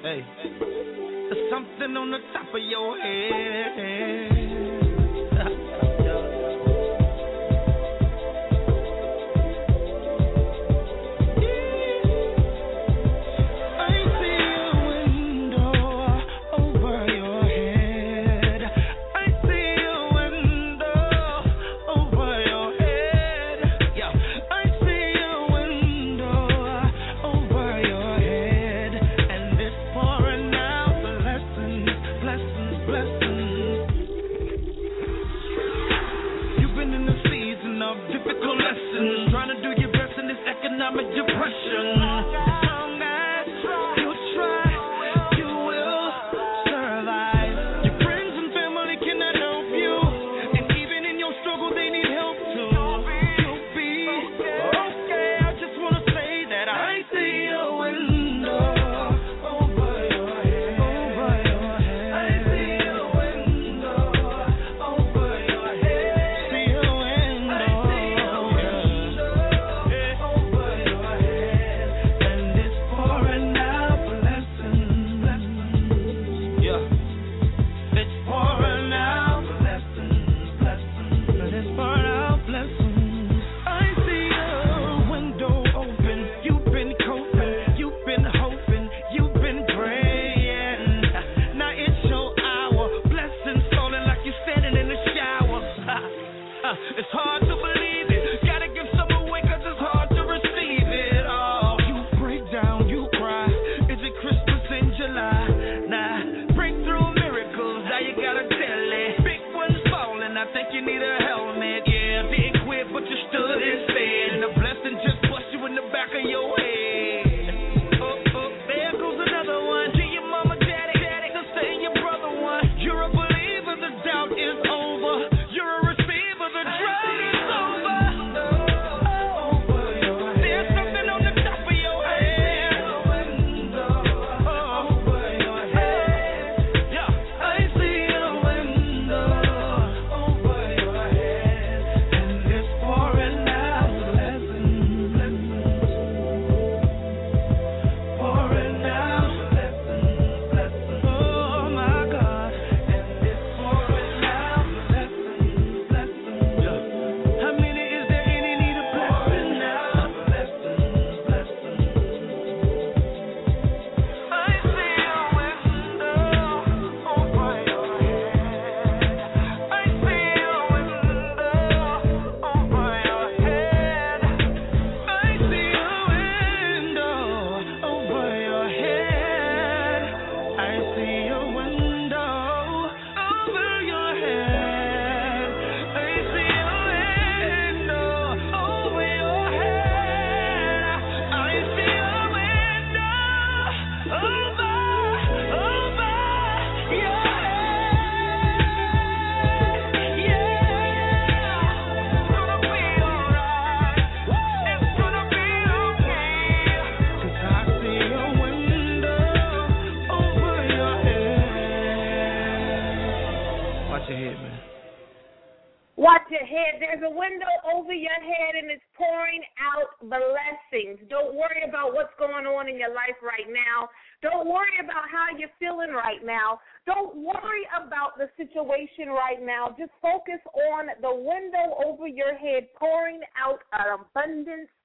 Hey. 0.03 1.03
There's 1.29 1.51
something 1.51 1.97
on 1.97 2.13
the 2.13 2.19
top 2.33 2.55
of 2.55 2.63
your 2.63 2.97
head. 3.01 4.76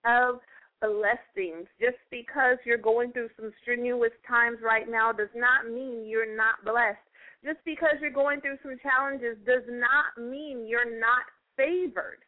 Of 0.05 0.39
blessings. 0.81 1.67
Just 1.79 1.97
because 2.09 2.57
you're 2.65 2.77
going 2.77 3.11
through 3.11 3.29
some 3.39 3.51
strenuous 3.61 4.11
times 4.27 4.57
right 4.63 4.89
now 4.89 5.11
does 5.11 5.33
not 5.35 5.71
mean 5.71 6.05
you're 6.07 6.35
not 6.35 6.63
blessed 6.65 6.99
just 7.43 7.59
because 7.65 7.97
you're 7.99 8.11
going 8.11 8.41
through 8.41 8.57
some 8.61 8.77
challenges 8.81 9.37
does 9.45 9.63
not 9.67 10.17
mean 10.17 10.65
you're 10.67 10.99
not 10.99 11.25
favored. 11.57 12.19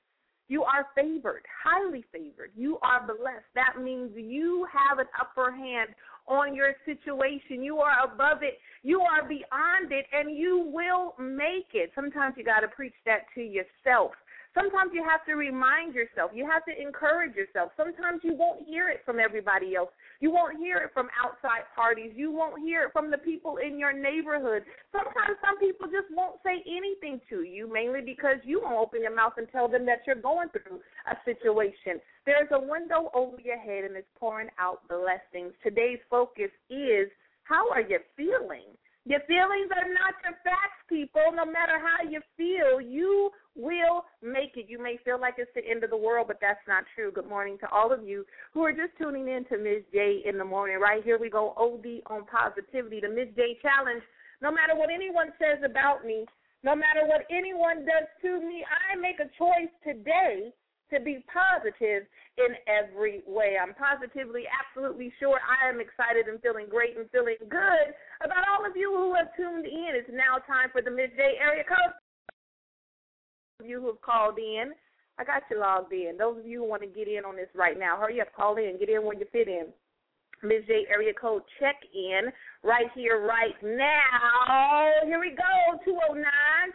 You 0.49 0.63
are 0.63 0.87
favored, 0.93 1.43
highly 1.63 2.03
favored. 2.11 2.51
You 2.55 2.77
are 2.83 3.05
blessed. 3.05 3.47
That 3.55 3.81
means 3.81 4.11
you 4.15 4.67
have 4.71 4.99
an 4.99 5.05
upper 5.19 5.51
hand 5.51 5.89
on 6.27 6.53
your 6.53 6.73
situation. 6.85 7.63
You 7.63 7.77
are 7.77 8.03
above 8.03 8.43
it. 8.43 8.59
You 8.81 9.01
are 9.01 9.27
beyond 9.27 9.91
it, 9.91 10.05
and 10.11 10.35
you 10.35 10.69
will 10.73 11.15
make 11.17 11.73
it. 11.73 11.91
Sometimes 11.95 12.35
you 12.37 12.43
got 12.43 12.59
to 12.59 12.67
preach 12.67 12.93
that 13.05 13.21
to 13.35 13.41
yourself. 13.41 14.11
Sometimes 14.53 14.91
you 14.93 15.03
have 15.03 15.25
to 15.25 15.33
remind 15.33 15.95
yourself. 15.95 16.31
You 16.33 16.45
have 16.45 16.63
to 16.65 16.73
encourage 16.79 17.35
yourself. 17.35 17.71
Sometimes 17.75 18.21
you 18.23 18.35
won't 18.35 18.67
hear 18.67 18.89
it 18.89 19.01
from 19.03 19.19
everybody 19.19 19.75
else. 19.75 19.89
You 20.19 20.31
won't 20.31 20.57
hear 20.57 20.77
it 20.77 20.91
from 20.93 21.09
outside 21.17 21.65
parties. 21.75 22.13
You 22.15 22.31
won't 22.31 22.61
hear 22.61 22.83
it 22.83 22.93
from 22.93 23.09
the 23.09 23.17
people 23.17 23.57
in 23.57 23.79
your 23.79 23.91
neighborhood. 23.91 24.61
Sometimes 24.91 25.41
some 25.41 25.57
people 25.57 25.87
just 25.87 26.13
won't 26.13 26.37
say 26.45 26.61
anything 26.69 27.19
to 27.29 27.41
you, 27.41 27.71
mainly 27.71 28.01
because 28.01 28.37
you 28.43 28.61
won't 28.61 28.77
open 28.77 29.01
your 29.01 29.15
mouth 29.15 29.33
and 29.37 29.47
tell 29.51 29.67
them 29.67 29.85
that 29.87 30.05
you're 30.05 30.21
going 30.21 30.49
through 30.49 30.79
a 31.09 31.15
situation. 31.25 31.99
There's 32.25 32.49
a 32.51 32.59
window 32.59 33.09
over 33.15 33.41
your 33.41 33.59
head 33.59 33.85
and 33.85 33.95
it's 33.97 34.07
pouring 34.19 34.49
out 34.59 34.87
blessings. 34.87 35.53
Today's 35.63 35.99
focus 36.09 36.51
is 36.69 37.09
how 37.43 37.69
are 37.71 37.81
you 37.81 37.99
feeling? 38.15 38.69
Your 39.05 39.19
feelings 39.27 39.67
are 39.75 39.89
not 39.91 40.15
your 40.23 40.39
facts, 40.47 40.79
people. 40.87 41.35
No 41.35 41.43
matter 41.43 41.75
how 41.75 42.07
you 42.07 42.21
feel, 42.37 42.79
you 42.79 43.31
will 43.53 44.05
make 44.23 44.55
it. 44.55 44.67
You 44.69 44.81
may 44.81 44.97
feel 45.03 45.19
like 45.19 45.35
it's 45.37 45.51
the 45.53 45.65
end 45.67 45.83
of 45.83 45.89
the 45.89 45.97
world, 45.97 46.27
but 46.27 46.39
that's 46.39 46.63
not 46.69 46.85
true. 46.95 47.11
Good 47.11 47.27
morning 47.27 47.57
to 47.59 47.69
all 47.69 47.91
of 47.91 48.07
you 48.07 48.25
who 48.53 48.63
are 48.63 48.71
just 48.71 48.95
tuning 48.97 49.27
in 49.27 49.43
to 49.51 49.57
Ms. 49.57 49.83
J 49.91 50.23
in 50.23 50.37
the 50.37 50.45
morning. 50.45 50.79
Right 50.79 51.03
here 51.03 51.19
we 51.19 51.29
go 51.29 51.53
OD 51.57 51.99
on 52.07 52.25
positivity, 52.31 53.01
the 53.01 53.09
Ms. 53.09 53.35
J 53.35 53.59
challenge. 53.61 54.03
No 54.41 54.51
matter 54.51 54.73
what 54.73 54.89
anyone 54.89 55.35
says 55.35 55.59
about 55.65 56.05
me, 56.05 56.25
no 56.63 56.73
matter 56.73 57.03
what 57.03 57.27
anyone 57.29 57.83
does 57.83 58.07
to 58.21 58.39
me, 58.39 58.63
I 58.63 58.95
make 58.95 59.19
a 59.19 59.27
choice 59.37 59.71
today 59.83 60.53
to 60.93 61.01
be 61.01 61.25
positive 61.27 62.05
in 62.37 62.53
every 62.69 63.21
way. 63.25 63.57
I'm 63.57 63.73
positively, 63.73 64.43
absolutely 64.47 65.11
sure 65.19 65.41
I 65.41 65.69
am 65.69 65.81
excited 65.81 66.29
and 66.29 66.41
feeling 66.41 66.67
great 66.69 66.97
and 66.97 67.09
feeling 67.11 67.41
good 67.49 67.87
about 68.23 68.45
all 68.47 68.65
of 68.65 68.77
you 68.77 68.93
who 68.93 69.13
have 69.15 69.35
tuned 69.35 69.65
in. 69.65 69.97
It's 69.97 70.09
now 70.13 70.37
time 70.45 70.69
for 70.71 70.81
the 70.81 70.91
midday 70.91 71.35
area 71.41 71.63
code. 71.63 71.93
Of 73.59 73.67
you 73.67 73.81
who 73.81 73.87
have 73.87 74.01
called 74.01 74.37
in, 74.37 74.73
I 75.17 75.23
got 75.23 75.43
you 75.49 75.59
logged 75.59 75.93
in. 75.93 76.17
Those 76.17 76.39
of 76.39 76.45
you 76.45 76.61
who 76.61 76.69
want 76.69 76.81
to 76.81 76.87
get 76.87 77.07
in 77.07 77.25
on 77.25 77.35
this 77.35 77.49
right 77.53 77.77
now, 77.77 77.97
hurry 77.97 78.21
up, 78.21 78.33
call 78.35 78.57
in, 78.57 78.77
get 78.79 78.89
in 78.89 79.03
where 79.03 79.17
you 79.17 79.25
fit 79.31 79.47
in. 79.47 79.67
Ms. 80.43 80.67
J 80.67 80.85
area 80.91 81.13
code 81.13 81.43
check 81.59 81.79
in 81.93 82.27
right 82.63 82.87
here, 82.93 83.25
right 83.25 83.55
now. 83.63 84.91
Here 85.05 85.19
we 85.19 85.31
go 85.31 85.79
209 85.87 86.23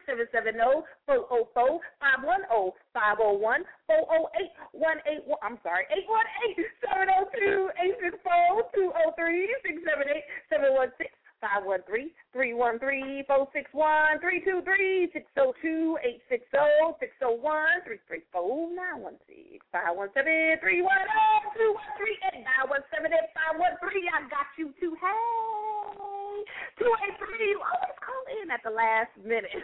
770 0.08 0.88
404 1.04 1.80
510 2.00 2.72
501 2.96 3.64
408 3.86 4.48
181. 4.72 5.38
I'm 5.44 5.58
sorry, 5.60 5.84
818 5.92 6.64
702 6.80 7.68
864 8.08 8.72
203 8.72 9.84
678 9.84 10.24
716 10.48 11.12
Five 11.38 11.62
one 11.62 11.78
three 11.86 12.10
three 12.32 12.52
one 12.52 12.80
three 12.80 13.22
four 13.28 13.46
six 13.54 13.70
one 13.70 14.18
three 14.18 14.42
two 14.42 14.58
three 14.66 15.08
six 15.12 15.22
zero 15.38 15.54
two 15.62 15.96
eight 16.02 16.18
six 16.28 16.42
zero 16.50 16.98
six 16.98 17.14
zero 17.22 17.38
one 17.38 17.78
three 17.86 18.02
three 18.10 18.26
four 18.32 18.66
nine 18.74 18.98
one 18.98 19.14
six 19.22 19.62
five 19.70 19.94
one 19.94 20.10
seven 20.18 20.58
three 20.58 20.82
one 20.82 20.98
zero 20.98 21.54
two 21.54 21.70
one 21.78 21.94
three 21.94 22.18
eight 22.34 22.37
nine 22.58 22.68
one 22.68 22.82
seven 22.90 23.14
eight 23.14 23.30
five 23.30 23.54
one 23.54 23.78
three. 23.78 24.10
I 24.10 24.26
got 24.26 24.50
you 24.58 24.74
too. 24.82 24.98
Hey, 24.98 26.42
two 26.78 26.90
eight 27.06 27.14
three. 27.22 27.54
Always 27.54 27.98
call 28.02 28.24
in 28.42 28.50
at 28.50 28.62
the 28.66 28.74
last 28.74 29.14
minute. 29.22 29.54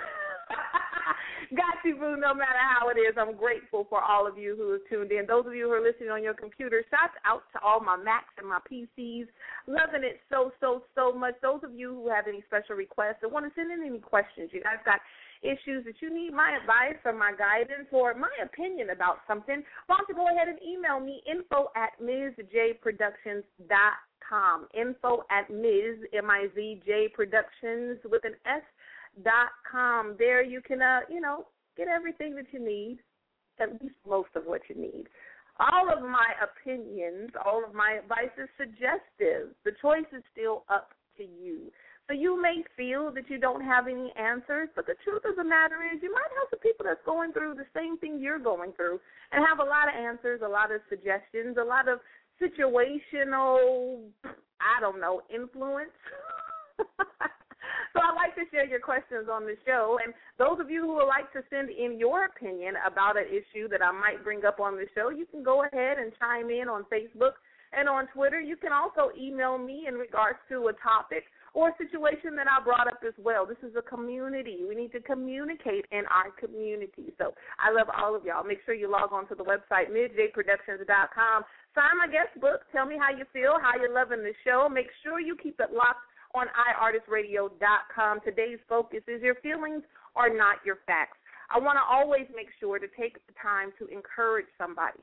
Got 1.52 1.84
you, 1.84 1.94
boo, 1.96 2.16
no 2.16 2.32
matter 2.32 2.58
how 2.58 2.88
it 2.88 2.96
is. 2.96 3.14
I'm 3.20 3.36
grateful 3.36 3.86
for 3.90 4.00
all 4.00 4.26
of 4.26 4.38
you 4.38 4.56
who 4.56 4.72
have 4.72 4.80
tuned 4.88 5.12
in. 5.12 5.26
Those 5.26 5.46
of 5.46 5.54
you 5.54 5.68
who 5.68 5.76
are 5.76 5.84
listening 5.84 6.08
on 6.08 6.22
your 6.22 6.32
computer, 6.34 6.82
shouts 6.90 7.14
out 7.26 7.44
to 7.52 7.60
all 7.60 7.80
my 7.80 7.96
Macs 8.00 8.32
and 8.38 8.48
my 8.48 8.58
PCs. 8.64 9.28
Loving 9.68 10.02
it 10.02 10.24
so, 10.30 10.50
so, 10.58 10.82
so 10.94 11.12
much. 11.12 11.34
Those 11.42 11.60
of 11.62 11.76
you 11.76 11.92
who 11.92 12.08
have 12.08 12.26
any 12.26 12.42
special 12.48 12.74
requests 12.74 13.22
or 13.22 13.28
want 13.28 13.44
to 13.44 13.52
send 13.54 13.70
in 13.70 13.84
any 13.84 14.00
questions, 14.00 14.50
you 14.52 14.64
guys 14.64 14.80
got 14.88 15.04
issues 15.44 15.84
that 15.84 16.00
you 16.00 16.08
need 16.12 16.32
my 16.32 16.58
advice 16.60 16.98
or 17.04 17.12
my 17.12 17.32
guidance 17.36 17.86
or 17.92 18.14
my 18.14 18.30
opinion 18.42 18.90
about 18.90 19.18
something, 19.28 19.62
why 19.86 19.96
don't 19.96 20.08
you 20.08 20.14
go 20.14 20.26
ahead 20.26 20.48
and 20.48 20.58
email 20.62 20.98
me 20.98 21.22
info 21.30 21.70
at 21.76 21.92
mizjproductions.com. 22.02 24.66
Info 24.74 25.22
at 25.30 25.50
Ms. 25.50 25.98
M-I-Z-J 26.14 27.08
Productions 27.14 27.98
with 28.10 28.24
an 28.24 28.34
S 28.46 28.62
dot 29.22 29.50
com. 29.70 30.16
There 30.18 30.42
you 30.42 30.60
can 30.60 30.82
uh, 30.82 31.00
you 31.08 31.20
know, 31.20 31.46
get 31.76 31.86
everything 31.88 32.34
that 32.36 32.46
you 32.50 32.64
need, 32.64 32.98
at 33.60 33.70
least 33.82 33.94
most 34.08 34.30
of 34.34 34.44
what 34.44 34.62
you 34.68 34.76
need. 34.76 35.04
All 35.60 35.92
of 35.92 36.02
my 36.02 36.32
opinions, 36.42 37.30
all 37.44 37.62
of 37.64 37.74
my 37.74 38.00
advice 38.02 38.32
is 38.42 38.48
suggestive. 38.58 39.54
The 39.64 39.72
choice 39.80 40.06
is 40.12 40.24
still 40.32 40.64
up 40.68 40.90
to 41.18 41.22
you. 41.22 41.70
So 42.06 42.12
you 42.12 42.40
may 42.40 42.62
feel 42.76 43.10
that 43.12 43.30
you 43.30 43.38
don't 43.38 43.64
have 43.64 43.88
any 43.88 44.12
answers, 44.16 44.68
but 44.76 44.86
the 44.86 44.94
truth 45.04 45.22
of 45.24 45.36
the 45.36 45.44
matter 45.44 45.76
is 45.88 46.02
you 46.02 46.12
might 46.12 46.28
have 46.36 46.48
some 46.50 46.60
people 46.60 46.84
that's 46.84 47.00
going 47.06 47.32
through 47.32 47.54
the 47.54 47.66
same 47.74 47.96
thing 47.96 48.20
you're 48.20 48.38
going 48.38 48.72
through 48.72 49.00
and 49.32 49.44
have 49.46 49.58
a 49.58 49.68
lot 49.68 49.88
of 49.88 49.94
answers, 49.94 50.42
a 50.44 50.48
lot 50.48 50.70
of 50.70 50.82
suggestions, 50.90 51.56
a 51.56 51.64
lot 51.64 51.88
of 51.88 52.00
situational 52.36 54.04
I 54.60 54.80
don't 54.80 55.00
know, 55.00 55.22
influence. 55.32 55.92
So 57.94 58.02
I'd 58.02 58.18
like 58.18 58.34
to 58.34 58.42
share 58.50 58.66
your 58.66 58.82
questions 58.82 59.30
on 59.30 59.46
the 59.46 59.54
show. 59.64 59.98
And 60.02 60.12
those 60.36 60.58
of 60.58 60.68
you 60.68 60.82
who 60.82 60.98
would 60.98 61.06
like 61.06 61.30
to 61.30 61.46
send 61.48 61.70
in 61.70 61.96
your 61.96 62.26
opinion 62.26 62.74
about 62.84 63.16
an 63.16 63.30
issue 63.30 63.68
that 63.70 63.82
I 63.86 63.92
might 63.94 64.24
bring 64.24 64.44
up 64.44 64.58
on 64.58 64.74
the 64.74 64.90
show, 64.98 65.10
you 65.10 65.26
can 65.30 65.44
go 65.44 65.62
ahead 65.62 65.98
and 66.02 66.10
chime 66.18 66.50
in 66.50 66.66
on 66.66 66.82
Facebook 66.90 67.38
and 67.70 67.88
on 67.88 68.08
Twitter. 68.10 68.40
You 68.40 68.56
can 68.56 68.72
also 68.72 69.14
email 69.14 69.58
me 69.58 69.86
in 69.86 69.94
regards 69.94 70.38
to 70.50 70.66
a 70.66 70.74
topic 70.82 71.22
or 71.54 71.70
a 71.70 71.76
situation 71.78 72.34
that 72.34 72.50
I 72.50 72.62
brought 72.62 72.90
up 72.90 73.00
as 73.06 73.14
well. 73.16 73.46
This 73.46 73.62
is 73.62 73.78
a 73.78 73.82
community. 73.82 74.66
We 74.66 74.74
need 74.74 74.90
to 74.92 75.00
communicate 75.00 75.86
in 75.94 76.02
our 76.10 76.34
community. 76.34 77.14
So 77.16 77.32
I 77.62 77.70
love 77.70 77.86
all 77.94 78.14
of 78.14 78.26
y'all. 78.26 78.42
Make 78.42 78.58
sure 78.66 78.74
you 78.74 78.90
log 78.90 79.14
on 79.14 79.26
to 79.30 79.34
the 79.38 79.46
website, 79.46 79.94
mizjproductions.com. 79.94 81.38
Sign 81.74 81.94
my 81.98 82.10
guest 82.10 82.34
book. 82.42 82.66
Tell 82.74 82.86
me 82.86 82.98
how 82.98 83.14
you 83.14 83.24
feel, 83.32 83.54
how 83.62 83.78
you're 83.78 83.94
loving 83.94 84.26
the 84.26 84.34
show. 84.44 84.68
Make 84.68 84.90
sure 85.02 85.20
you 85.20 85.36
keep 85.40 85.60
it 85.60 85.70
locked 85.72 86.02
on 86.34 86.46
iartistradio.com. 86.50 88.20
Today's 88.26 88.58
focus 88.68 89.06
is 89.06 89.22
your 89.22 89.36
feelings 89.36 89.82
are 90.16 90.34
not 90.34 90.58
your 90.66 90.82
facts. 90.86 91.18
I 91.54 91.58
want 91.58 91.78
to 91.78 91.86
always 91.86 92.26
make 92.34 92.48
sure 92.58 92.78
to 92.78 92.86
take 92.98 93.14
the 93.26 93.34
time 93.40 93.70
to 93.78 93.86
encourage 93.86 94.50
somebody. 94.58 94.98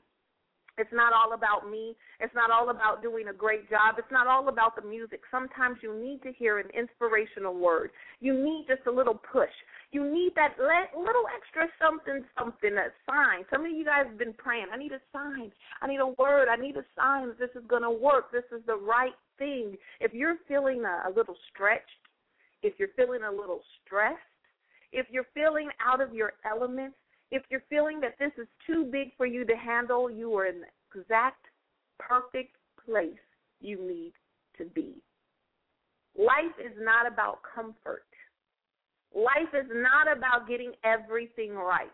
It's 0.82 0.92
not 0.92 1.14
all 1.14 1.34
about 1.34 1.70
me. 1.70 1.96
It's 2.20 2.34
not 2.34 2.50
all 2.50 2.72
about 2.72 3.04
doing 3.04 3.28
a 3.28 3.34
great 3.34 3.70
job. 3.70 3.96
It's 4.00 4.12
not 4.12 4.26
all 4.26 4.50
about 4.50 4.76
the 4.76 4.82
music. 4.82 5.22
Sometimes 5.30 5.78
you 5.84 5.94
need 5.94 6.24
to 6.24 6.34
hear 6.34 6.58
an 6.58 6.70
inspirational 6.74 7.54
word. 7.54 7.92
You 8.20 8.34
need 8.34 8.66
just 8.68 8.88
a 8.88 8.92
little 8.92 9.14
push. 9.14 9.54
You 9.92 10.04
need 10.04 10.34
that 10.36 10.58
little 10.58 11.28
extra 11.38 11.68
something, 11.80 12.26
something, 12.38 12.74
that 12.74 12.94
sign. 13.06 13.46
Some 13.54 13.64
of 13.64 13.72
you 13.72 13.86
guys 13.86 14.06
have 14.08 14.18
been 14.18 14.34
praying. 14.34 14.68
I 14.74 14.78
need 14.78 14.92
a 14.92 15.02
sign. 15.14 15.52
I 15.82 15.88
need 15.88 16.00
a 16.00 16.08
word. 16.18 16.48
I 16.50 16.56
need 16.56 16.78
a 16.78 16.86
sign 16.98 17.28
that 17.28 17.38
this 17.38 17.52
is 17.56 17.68
going 17.68 17.84
to 17.84 17.92
work. 17.92 18.32
This 18.32 18.50
is 18.52 18.66
the 18.66 18.76
right 18.76 19.14
thing. 19.38 19.78
If 20.00 20.14
you're 20.14 20.38
feeling 20.48 20.84
a, 20.84 21.10
a 21.10 21.12
little 21.16 21.36
stretched, 21.54 21.86
if 22.64 22.74
you're 22.80 22.96
feeling 22.96 23.22
a 23.22 23.32
little 23.32 23.62
stressed, 23.86 24.18
if 24.92 25.06
you're 25.12 25.28
feeling 25.34 25.70
out 25.86 26.02
of 26.02 26.14
your 26.14 26.34
element, 26.50 26.94
if 27.32 27.44
you're 27.50 27.64
feeling 27.70 28.00
that 28.02 28.16
this 28.20 28.32
is 28.38 28.48
too 28.68 28.86
big 28.92 29.16
for 29.18 29.26
you 29.26 29.46
to 29.46 29.56
handle, 29.56 30.10
you 30.10 30.34
are 30.38 30.46
in 30.46 30.62
the 30.62 31.00
exact 31.00 31.46
perfect 31.98 32.56
place 32.86 33.14
you 33.62 33.78
need 33.88 34.14
to 34.58 34.66
be. 34.66 34.96
Life 36.18 36.58
is 36.60 36.74
not 36.80 37.08
about 37.08 37.40
comfort. 37.56 38.04
Life 39.16 39.54
is 39.54 39.70
not 39.72 40.12
about 40.16 40.48
getting 40.48 40.74
everything 40.84 41.54
right. 41.56 41.88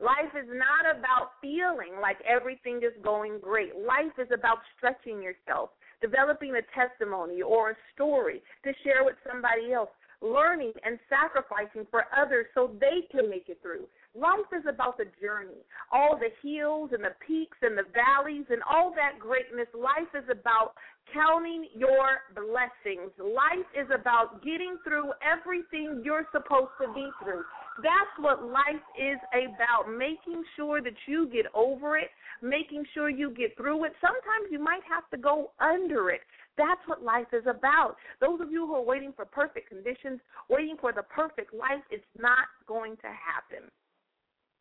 Life 0.00 0.34
is 0.36 0.48
not 0.48 0.98
about 0.98 1.32
feeling 1.40 2.00
like 2.00 2.16
everything 2.28 2.78
is 2.78 2.92
going 3.04 3.38
great. 3.40 3.72
Life 3.76 4.16
is 4.18 4.28
about 4.32 4.58
stretching 4.76 5.22
yourself, 5.22 5.70
developing 6.00 6.54
a 6.56 6.62
testimony 6.74 7.42
or 7.42 7.70
a 7.70 7.76
story 7.94 8.42
to 8.64 8.72
share 8.82 9.04
with 9.04 9.16
somebody 9.28 9.72
else. 9.72 9.90
learning 10.22 10.72
and 10.84 10.98
sacrificing 11.10 11.86
for 11.90 12.04
others 12.16 12.46
so 12.54 12.70
they 12.80 13.06
can 13.10 13.28
make 13.28 13.48
it 13.48 13.58
through. 13.60 13.86
Life 14.14 14.52
is 14.52 14.64
about 14.68 14.98
the 14.98 15.06
journey, 15.22 15.64
all 15.90 16.20
the 16.20 16.28
hills 16.44 16.90
and 16.92 17.02
the 17.02 17.16
peaks 17.26 17.56
and 17.62 17.78
the 17.78 17.88
valleys 17.96 18.44
and 18.50 18.60
all 18.68 18.92
that 18.94 19.18
greatness. 19.18 19.66
Life 19.72 20.12
is 20.12 20.28
about 20.28 20.74
counting 21.14 21.68
your 21.74 22.20
blessings. 22.36 23.08
Life 23.16 23.68
is 23.72 23.88
about 23.88 24.44
getting 24.44 24.76
through 24.84 25.12
everything 25.24 26.02
you're 26.04 26.28
supposed 26.30 26.76
to 26.84 26.92
be 26.92 27.08
through. 27.24 27.42
That's 27.80 28.14
what 28.20 28.44
life 28.44 28.84
is 29.00 29.16
about, 29.32 29.88
making 29.88 30.44
sure 30.56 30.82
that 30.82 30.96
you 31.08 31.26
get 31.32 31.46
over 31.54 31.96
it, 31.96 32.12
making 32.42 32.84
sure 32.92 33.08
you 33.08 33.30
get 33.30 33.56
through 33.56 33.84
it. 33.84 33.92
Sometimes 34.00 34.52
you 34.52 34.62
might 34.62 34.84
have 34.84 35.08
to 35.10 35.16
go 35.16 35.52
under 35.58 36.10
it. 36.10 36.20
That's 36.58 36.80
what 36.84 37.02
life 37.02 37.32
is 37.32 37.44
about. 37.48 37.96
Those 38.20 38.42
of 38.42 38.52
you 38.52 38.66
who 38.66 38.74
are 38.74 38.84
waiting 38.84 39.14
for 39.16 39.24
perfect 39.24 39.70
conditions, 39.70 40.20
waiting 40.50 40.76
for 40.78 40.92
the 40.92 41.02
perfect 41.04 41.54
life, 41.54 41.80
it's 41.90 42.04
not 42.18 42.44
going 42.68 42.96
to 42.96 43.08
happen. 43.08 43.72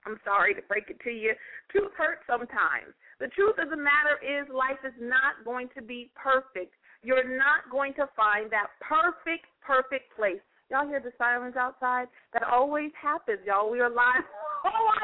I'm 0.06 0.18
sorry 0.26 0.54
to 0.56 0.62
break 0.68 0.90
it 0.90 1.00
to 1.04 1.12
you. 1.12 1.34
Truth 1.70 1.94
hurts 1.98 2.24
sometimes. 2.26 2.94
The 3.20 3.30
truth 3.38 3.56
of 3.62 3.70
the 3.70 3.78
matter 3.78 4.18
is, 4.18 4.50
life 4.50 4.82
is 4.82 4.98
not 5.00 5.46
going 5.46 5.70
to 5.78 5.82
be 5.82 6.10
perfect. 6.18 6.74
You're 7.04 7.38
not 7.38 7.70
going 7.72 7.94
to 7.96 8.10
find 8.16 8.50
that 8.52 8.74
perfect, 8.82 9.46
perfect 9.62 10.16
place. 10.16 10.42
Y'all 10.70 10.88
hear 10.88 11.02
the 11.02 11.12
sirens 11.18 11.56
outside? 11.56 12.08
That 12.34 12.44
always 12.44 12.92
happens, 12.96 13.40
y'all. 13.46 13.70
We 13.70 13.80
are 13.80 13.90
live. 13.90 14.24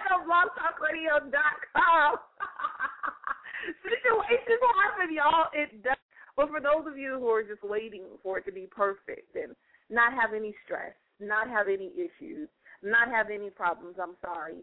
Know 0.08 0.24
blogtalkradio.com. 0.24 2.16
Situations 3.84 4.62
happen, 4.80 5.14
y'all. 5.14 5.50
It 5.52 5.84
does. 5.84 5.98
But 6.36 6.50
for 6.50 6.62
those 6.62 6.86
of 6.86 6.98
you 6.98 7.18
who 7.20 7.28
are 7.30 7.44
just 7.44 7.64
waiting 7.64 8.04
for 8.22 8.38
it 8.38 8.46
to 8.46 8.52
be 8.52 8.68
perfect 8.70 9.36
and 9.36 9.56
not 9.90 10.14
have 10.14 10.34
any 10.36 10.54
stress, 10.64 10.94
not 11.20 11.50
have 11.50 11.68
any 11.68 11.92
issues, 11.98 12.48
not 12.84 13.10
have 13.10 13.28
any 13.34 13.50
problems, 13.50 13.96
I'm 14.02 14.16
sorry. 14.22 14.62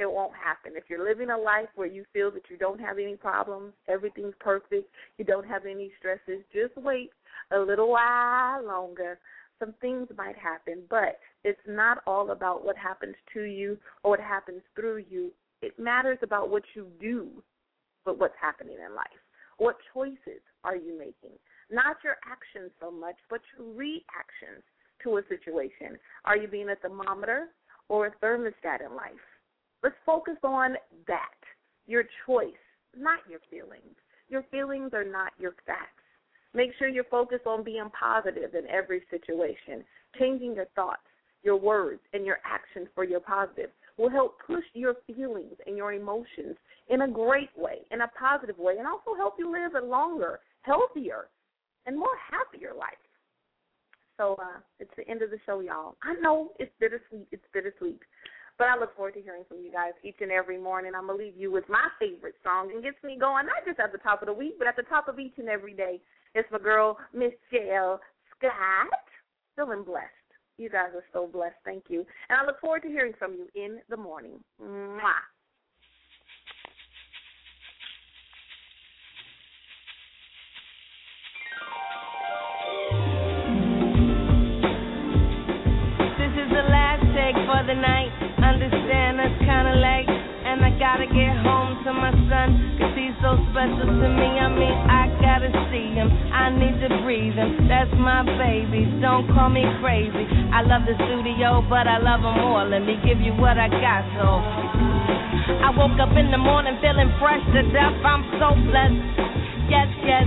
It 0.00 0.10
won't 0.10 0.32
happen. 0.32 0.72
If 0.76 0.84
you're 0.88 1.06
living 1.06 1.28
a 1.28 1.36
life 1.36 1.68
where 1.74 1.86
you 1.86 2.06
feel 2.10 2.30
that 2.30 2.48
you 2.48 2.56
don't 2.56 2.80
have 2.80 2.98
any 2.98 3.16
problems, 3.16 3.74
everything's 3.86 4.32
perfect, 4.40 4.88
you 5.18 5.26
don't 5.26 5.46
have 5.46 5.66
any 5.66 5.92
stresses, 5.98 6.42
just 6.54 6.74
wait 6.78 7.10
a 7.50 7.58
little 7.58 7.90
while 7.90 8.64
longer. 8.64 9.18
Some 9.58 9.74
things 9.82 10.08
might 10.16 10.38
happen, 10.38 10.84
but 10.88 11.18
it's 11.44 11.60
not 11.68 11.98
all 12.06 12.30
about 12.30 12.64
what 12.64 12.78
happens 12.78 13.14
to 13.34 13.42
you 13.42 13.76
or 14.02 14.12
what 14.12 14.20
happens 14.20 14.62
through 14.74 15.04
you. 15.10 15.32
It 15.60 15.78
matters 15.78 16.16
about 16.22 16.48
what 16.48 16.62
you 16.74 16.86
do, 16.98 17.28
but 18.06 18.18
what's 18.18 18.40
happening 18.40 18.78
in 18.82 18.94
life. 18.94 19.04
What 19.58 19.76
choices 19.92 20.40
are 20.64 20.76
you 20.76 20.98
making? 20.98 21.36
Not 21.70 21.96
your 22.02 22.16
actions 22.24 22.70
so 22.80 22.90
much, 22.90 23.16
but 23.28 23.42
your 23.58 23.68
reactions 23.74 24.64
to 25.04 25.18
a 25.18 25.22
situation. 25.28 25.98
Are 26.24 26.38
you 26.38 26.48
being 26.48 26.70
a 26.70 26.76
thermometer 26.76 27.48
or 27.90 28.06
a 28.06 28.12
thermostat 28.24 28.80
in 28.80 28.96
life? 28.96 29.12
Let's 29.82 29.96
focus 30.04 30.36
on 30.42 30.74
that. 31.06 31.38
Your 31.86 32.04
choice, 32.26 32.52
not 32.96 33.20
your 33.28 33.40
feelings. 33.50 33.96
Your 34.28 34.44
feelings 34.50 34.90
are 34.92 35.04
not 35.04 35.32
your 35.38 35.54
facts. 35.66 36.00
Make 36.54 36.70
sure 36.78 36.88
you're 36.88 37.04
focused 37.04 37.46
on 37.46 37.64
being 37.64 37.88
positive 37.98 38.54
in 38.54 38.68
every 38.68 39.02
situation. 39.10 39.84
Changing 40.18 40.54
your 40.54 40.66
thoughts, 40.74 41.02
your 41.42 41.56
words, 41.56 42.00
and 42.12 42.26
your 42.26 42.38
actions 42.44 42.88
for 42.94 43.04
your 43.04 43.20
positive 43.20 43.70
will 43.96 44.10
help 44.10 44.36
push 44.46 44.64
your 44.74 44.94
feelings 45.06 45.54
and 45.66 45.76
your 45.76 45.92
emotions 45.92 46.56
in 46.88 47.02
a 47.02 47.08
great 47.08 47.50
way, 47.56 47.78
in 47.90 48.00
a 48.00 48.08
positive 48.18 48.58
way, 48.58 48.74
and 48.78 48.86
also 48.86 49.14
help 49.16 49.34
you 49.38 49.50
live 49.50 49.80
a 49.80 49.86
longer, 49.86 50.40
healthier, 50.62 51.28
and 51.86 51.98
more 51.98 52.16
happier 52.30 52.72
life. 52.76 52.94
So 54.16 54.36
uh, 54.38 54.60
it's 54.78 54.90
the 54.96 55.08
end 55.08 55.22
of 55.22 55.30
the 55.30 55.38
show, 55.46 55.60
y'all. 55.60 55.96
I 56.02 56.14
know 56.20 56.50
it's 56.58 56.72
bittersweet. 56.78 57.26
It's 57.32 57.44
bittersweet. 57.54 58.00
But 58.60 58.68
I 58.68 58.78
look 58.78 58.94
forward 58.94 59.14
to 59.14 59.22
hearing 59.22 59.44
from 59.48 59.64
you 59.64 59.72
guys 59.72 59.92
each 60.04 60.20
and 60.20 60.30
every 60.30 60.58
morning. 60.58 60.92
I'm 60.94 61.06
going 61.06 61.18
to 61.18 61.24
leave 61.24 61.34
you 61.34 61.50
with 61.50 61.66
my 61.70 61.88
favorite 61.98 62.34
song 62.44 62.70
and 62.70 62.82
gets 62.82 63.02
me 63.02 63.16
going, 63.18 63.46
not 63.46 63.64
just 63.64 63.80
at 63.80 63.90
the 63.90 63.96
top 63.96 64.20
of 64.20 64.26
the 64.26 64.34
week, 64.34 64.56
but 64.58 64.68
at 64.68 64.76
the 64.76 64.82
top 64.82 65.08
of 65.08 65.18
each 65.18 65.32
and 65.38 65.48
every 65.48 65.72
day. 65.72 65.98
It's 66.34 66.46
my 66.52 66.58
girl, 66.58 66.98
Miss 67.14 67.32
Jill 67.50 68.00
Scott. 68.36 68.92
Feeling 69.56 69.82
blessed. 69.82 70.04
You 70.58 70.68
guys 70.68 70.90
are 70.94 71.04
so 71.10 71.26
blessed. 71.26 71.56
Thank 71.64 71.84
you. 71.88 72.04
And 72.28 72.38
I 72.38 72.44
look 72.44 72.60
forward 72.60 72.82
to 72.82 72.88
hearing 72.88 73.14
from 73.18 73.32
you 73.32 73.48
in 73.54 73.78
the 73.88 73.96
morning. 73.96 74.44
Mwah. 74.62 75.24
So 93.30 93.38
special 93.54 93.86
to 93.86 94.08
me. 94.10 94.28
I 94.42 94.50
mean, 94.50 94.74
I 94.90 95.06
gotta 95.22 95.50
see 95.70 95.94
him. 95.94 96.10
I 96.34 96.50
need 96.50 96.82
to 96.82 96.90
breathe 97.06 97.38
him. 97.38 97.70
That's 97.70 97.90
my 97.94 98.26
baby. 98.26 98.90
Don't 98.98 99.30
call 99.30 99.50
me 99.50 99.62
crazy. 99.78 100.26
I 100.50 100.66
love 100.66 100.82
the 100.82 100.98
studio, 101.06 101.62
but 101.70 101.86
I 101.86 102.02
love 102.02 102.26
him 102.26 102.42
more. 102.42 102.66
Let 102.66 102.82
me 102.82 102.98
give 103.06 103.22
you 103.22 103.30
what 103.38 103.54
I 103.54 103.70
got, 103.70 104.02
so. 104.18 104.26
I 105.62 105.70
woke 105.70 105.94
up 106.02 106.10
in 106.18 106.34
the 106.34 106.42
morning 106.42 106.74
feeling 106.82 107.10
fresh 107.22 107.42
to 107.54 107.62
death. 107.70 107.94
I'm 108.02 108.26
so 108.42 108.50
blessed. 108.66 108.98
Yes, 109.70 109.86
yes. 110.02 110.26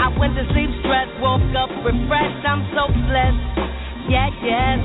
I 0.00 0.08
went 0.16 0.32
to 0.40 0.48
sleep 0.56 0.72
stressed, 0.80 1.12
woke 1.20 1.44
up 1.52 1.68
refreshed. 1.84 2.44
I'm 2.48 2.64
so 2.72 2.88
blessed. 2.88 3.44
Yeah, 4.08 4.32
yes. 4.40 4.80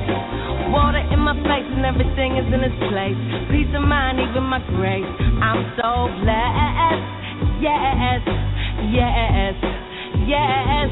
Water 0.75 1.03
in 1.07 1.19
my 1.23 1.35
face 1.47 1.67
and 1.71 1.87
everything 1.87 2.35
is 2.35 2.47
in 2.51 2.67
its 2.67 2.79
place. 2.91 3.19
Peace 3.47 3.71
of 3.71 3.83
mind, 3.87 4.19
even 4.19 4.43
my 4.43 4.59
grace. 4.75 5.07
I'm 5.39 5.71
so 5.79 6.11
blessed. 6.19 7.18
Yes, 7.61 8.21
yes, 8.91 9.55
yes. 10.27 10.89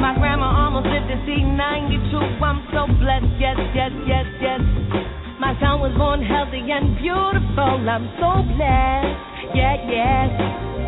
My 0.00 0.14
grandma 0.16 0.64
almost 0.64 0.86
lived 0.86 1.08
to 1.08 1.18
see 1.26 1.42
92. 1.42 2.16
I'm 2.42 2.62
so 2.72 2.86
blessed. 3.00 3.26
Yes, 3.40 3.58
yes, 3.74 3.92
yes, 4.06 4.26
yes. 4.40 4.60
My 5.40 5.54
son 5.60 5.80
was 5.80 5.92
born 5.96 6.22
healthy 6.24 6.64
and 6.70 6.96
beautiful. 6.98 7.78
I'm 7.88 8.08
so 8.18 8.42
blessed. 8.56 9.14
Yeah, 9.54 9.76
yes. 9.86 10.30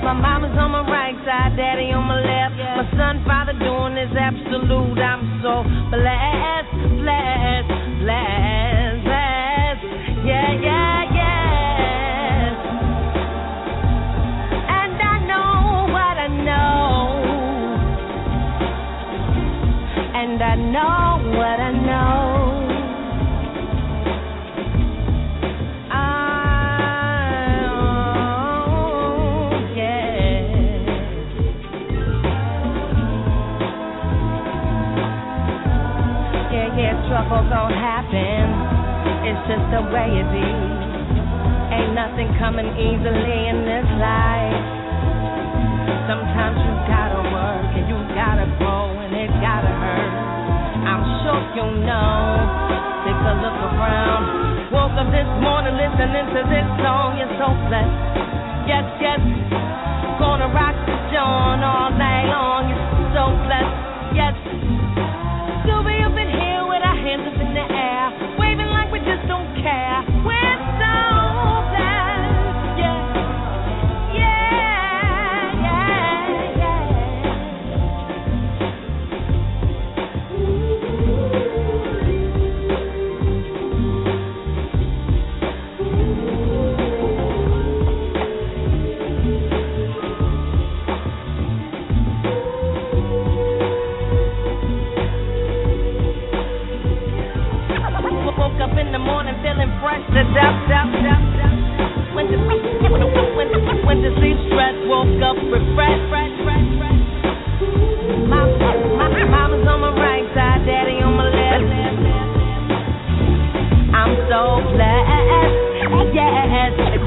My 0.02 0.14
mama's 0.16 0.56
on 0.56 0.72
my 0.72 0.82
right 0.88 1.16
side, 1.28 1.56
daddy 1.56 1.92
on 1.92 2.08
my 2.08 2.16
left. 2.16 2.56
My 2.56 2.86
son, 2.96 3.22
father 3.28 3.52
doing 3.52 4.00
his 4.00 4.10
absolute. 4.16 4.96
I'm 4.96 5.40
so 5.44 5.60
blessed, 5.92 6.72
blessed, 7.04 7.68
blessed. 8.00 9.84
Yeah, 10.24 10.50
yeah, 10.56 11.09
It's 39.30 39.46
just 39.46 39.62
the 39.70 39.78
way 39.94 40.10
it 40.10 40.26
be. 40.34 40.42
Ain't 40.42 41.94
nothing 41.94 42.34
coming 42.42 42.66
easily 42.74 43.38
in 43.46 43.62
this 43.62 43.86
life. 44.02 44.58
Sometimes 46.10 46.58
you 46.58 46.74
gotta 46.90 47.22
work 47.30 47.70
and 47.78 47.86
you 47.86 47.94
gotta 48.10 48.50
grow 48.58 48.90
and 48.98 49.14
it 49.14 49.30
gotta 49.38 49.70
hurt. 49.70 50.12
I'm 50.82 51.06
sure 51.22 51.46
you 51.54 51.66
know. 51.86 52.42
Take 53.06 53.22
a 53.22 53.34
look 53.38 53.58
around. 53.70 54.74
Woke 54.74 54.98
up 54.98 55.14
this 55.14 55.30
morning 55.38 55.78
listening 55.78 56.26
to 56.34 56.40
this 56.50 56.66
song. 56.82 57.14
You're 57.14 57.30
so 57.38 57.54
blessed. 57.70 58.66
Yes, 58.66 58.82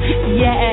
yes, 0.04 0.72